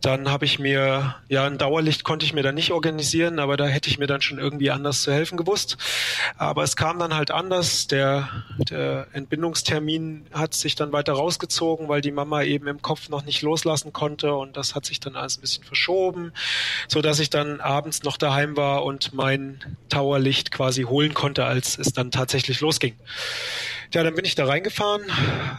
[0.00, 3.66] dann habe ich mir, ja, ein Dauerlicht konnte ich mir dann nicht organisieren, aber da
[3.66, 5.76] hätte ich mir dann schon irgendwie anders zu helfen gewusst.
[6.36, 7.88] Aber es kam dann halt anders.
[7.88, 8.28] Der,
[8.58, 13.42] der Entbindungstermin hat sich dann weiter rausgezogen, weil die Mama eben im Kopf noch nicht
[13.42, 16.32] loslassen konnte und das hat sich dann alles ein bisschen verschoben,
[16.86, 21.76] so dass ich dann abends noch daheim war und mein Towerlicht quasi holen konnte, als
[21.78, 22.94] es dann tatsächlich losging.
[23.92, 25.02] Ja, dann bin ich da reingefahren.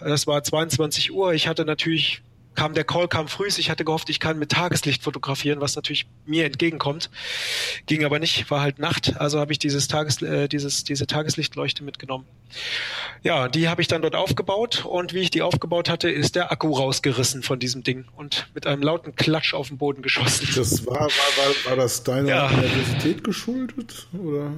[0.02, 1.34] Das war 22 Uhr.
[1.34, 2.22] Ich hatte natürlich
[2.60, 3.48] kam der Call kam früh.
[3.48, 7.10] Ich hatte gehofft, ich kann mit Tageslicht fotografieren, was natürlich mir entgegenkommt.
[7.86, 9.16] Ging aber nicht, war halt Nacht.
[9.18, 12.26] Also habe ich dieses Tages, äh, dieses, diese Tageslichtleuchte mitgenommen.
[13.24, 16.52] Ja, die habe ich dann dort aufgebaut und wie ich die aufgebaut hatte, ist der
[16.52, 20.50] Akku rausgerissen von diesem Ding und mit einem lauten Klatsch auf den Boden geschossen.
[20.54, 22.52] Das war, war, war, war das deiner ja.
[22.52, 24.08] Nervosität geschuldet?
[24.12, 24.52] Oder?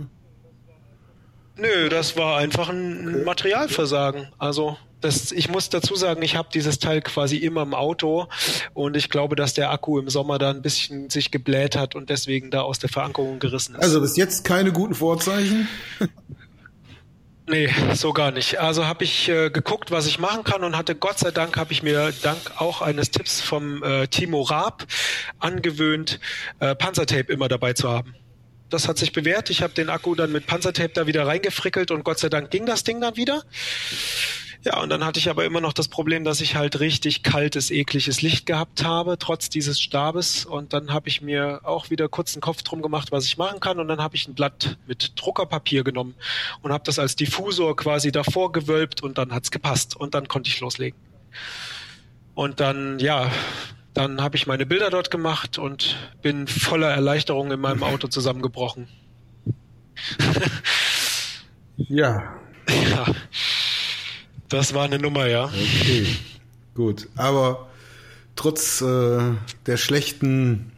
[1.55, 3.23] Nö, das war einfach ein okay.
[3.25, 4.29] Materialversagen.
[4.39, 8.27] Also das, ich muss dazu sagen, ich habe dieses Teil quasi immer im Auto
[8.73, 12.09] und ich glaube, dass der Akku im Sommer da ein bisschen sich gebläht hat und
[12.09, 13.81] deswegen da aus der Verankerung gerissen ist.
[13.81, 15.67] Also bis jetzt keine guten Vorzeichen?
[17.47, 18.59] Nee, so gar nicht.
[18.59, 21.73] Also habe ich äh, geguckt, was ich machen kann und hatte Gott sei Dank, habe
[21.73, 24.85] ich mir dank auch eines Tipps vom äh, Timo Raab
[25.39, 26.19] angewöhnt,
[26.59, 28.15] äh, Panzertape immer dabei zu haben.
[28.69, 29.49] Das hat sich bewährt.
[29.49, 32.65] Ich habe den Akku dann mit Panzertape da wieder reingefrickelt und Gott sei Dank ging
[32.65, 33.43] das Ding dann wieder.
[34.63, 37.71] Ja, und dann hatte ich aber immer noch das Problem, dass ich halt richtig kaltes,
[37.71, 40.45] ekliges Licht gehabt habe, trotz dieses Stabes.
[40.45, 43.59] Und dann habe ich mir auch wieder kurz einen Kopf drum gemacht, was ich machen
[43.59, 43.79] kann.
[43.79, 46.13] Und dann habe ich ein Blatt mit Druckerpapier genommen
[46.61, 49.95] und habe das als Diffusor quasi davor gewölbt und dann hat's gepasst.
[49.95, 50.99] Und dann konnte ich loslegen.
[52.35, 53.31] Und dann, ja,
[53.95, 58.87] dann habe ich meine Bilder dort gemacht und bin voller Erleichterung in meinem Auto zusammengebrochen.
[61.77, 62.35] ja.
[62.69, 63.05] Ja.
[64.51, 65.45] Das war eine Nummer, ja.
[65.45, 66.05] Okay,
[66.75, 67.07] gut.
[67.15, 67.69] Aber
[68.35, 69.31] trotz äh,
[69.65, 70.73] der schlechten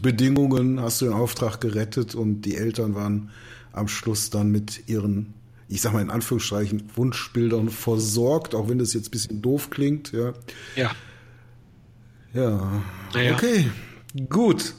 [0.00, 3.30] Bedingungen hast du den Auftrag gerettet und die Eltern waren
[3.72, 5.34] am Schluss dann mit ihren,
[5.68, 10.12] ich sag mal in Anführungsstrichen, Wunschbildern versorgt, auch wenn das jetzt ein bisschen doof klingt,
[10.12, 10.32] ja.
[10.74, 10.92] Ja.
[12.32, 12.82] Ja.
[13.12, 13.34] Naja.
[13.34, 13.68] Okay,
[14.30, 14.72] gut.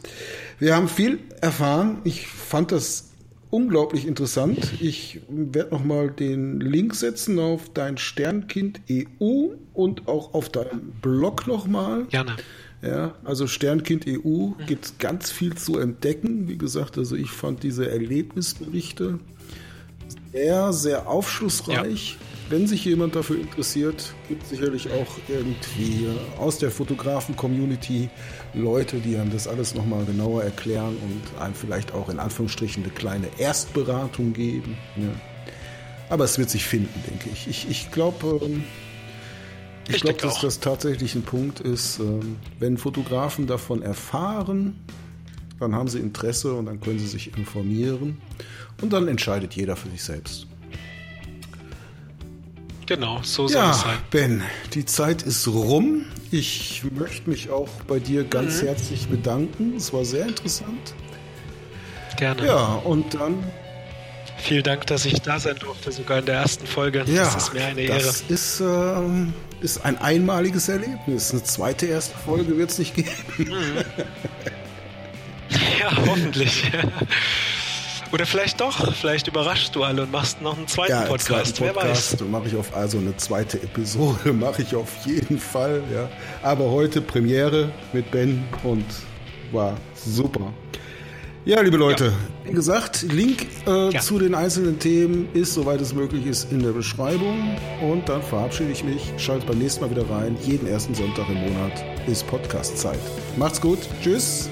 [0.57, 2.01] Wir haben viel erfahren.
[2.03, 3.12] Ich fand das
[3.53, 4.73] unglaublich interessant.
[4.81, 11.45] Ich werde nochmal den Link setzen auf dein Sternkind EU und auch auf deinen Blog
[11.45, 12.05] nochmal.
[12.05, 12.35] Gerne.
[12.81, 16.47] Ja, also Sternkind EU gibt es ganz viel zu entdecken.
[16.47, 19.19] Wie gesagt, also ich fand diese Erlebnisberichte
[20.31, 22.17] sehr, sehr aufschlussreich.
[22.19, 22.32] Ja.
[22.49, 28.09] Wenn sich jemand dafür interessiert, gibt es sicherlich auch irgendwie aus der Fotografen-Community
[28.53, 32.91] Leute, die einem das alles nochmal genauer erklären und einem vielleicht auch in Anführungsstrichen eine
[32.91, 34.77] kleine Erstberatung geben.
[34.97, 35.09] Ja.
[36.09, 37.47] Aber es wird sich finden, denke ich.
[37.47, 38.63] Ich, ich glaube, ähm,
[39.87, 44.75] ich, ich glaube, dass das tatsächlich ein Punkt ist, ähm, wenn Fotografen davon erfahren,
[45.59, 48.17] dann haben sie Interesse und dann können sie sich informieren
[48.81, 50.47] und dann entscheidet jeder für sich selbst.
[52.85, 53.97] Genau, so soll ja, es sein.
[54.11, 56.05] Ben, die Zeit ist rum.
[56.31, 58.67] Ich möchte mich auch bei dir ganz mhm.
[58.67, 59.75] herzlich bedanken.
[59.77, 60.93] Es war sehr interessant.
[62.17, 62.45] Gerne.
[62.45, 63.43] Ja, und dann
[64.43, 67.05] Vielen Dank, dass ich da sein durfte, sogar in der ersten Folge.
[67.07, 68.03] Ja, das ist mir eine Ehre.
[68.03, 68.95] Das ist, äh,
[69.61, 71.31] ist ein einmaliges Erlebnis.
[71.31, 73.09] Eine zweite erste Folge wird es nicht geben.
[73.37, 73.47] Mhm.
[75.79, 76.71] Ja, hoffentlich.
[78.13, 81.55] Oder vielleicht doch, vielleicht überraschst du alle und machst noch einen zweiten ja, Podcast.
[81.55, 82.29] Zweiten Podcast Wer weiß.
[82.29, 85.81] mache ich auf also eine zweite Episode mache ich auf jeden Fall.
[85.91, 86.07] Ja,
[86.43, 88.85] aber heute Premiere mit Ben und
[89.51, 90.53] war super.
[91.43, 92.49] Ja, liebe Leute, ja.
[92.49, 93.99] wie gesagt, Link äh, ja.
[93.99, 97.57] zu den einzelnen Themen ist, soweit es möglich ist, in der Beschreibung.
[97.81, 99.11] Und dann verabschiede ich mich.
[99.17, 100.37] Schaltet beim nächsten Mal wieder rein.
[100.43, 102.99] Jeden ersten Sonntag im Monat ist Podcast-Zeit.
[103.37, 103.79] Macht's gut.
[104.03, 104.49] Tschüss.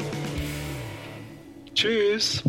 [1.75, 2.43] Tschüss.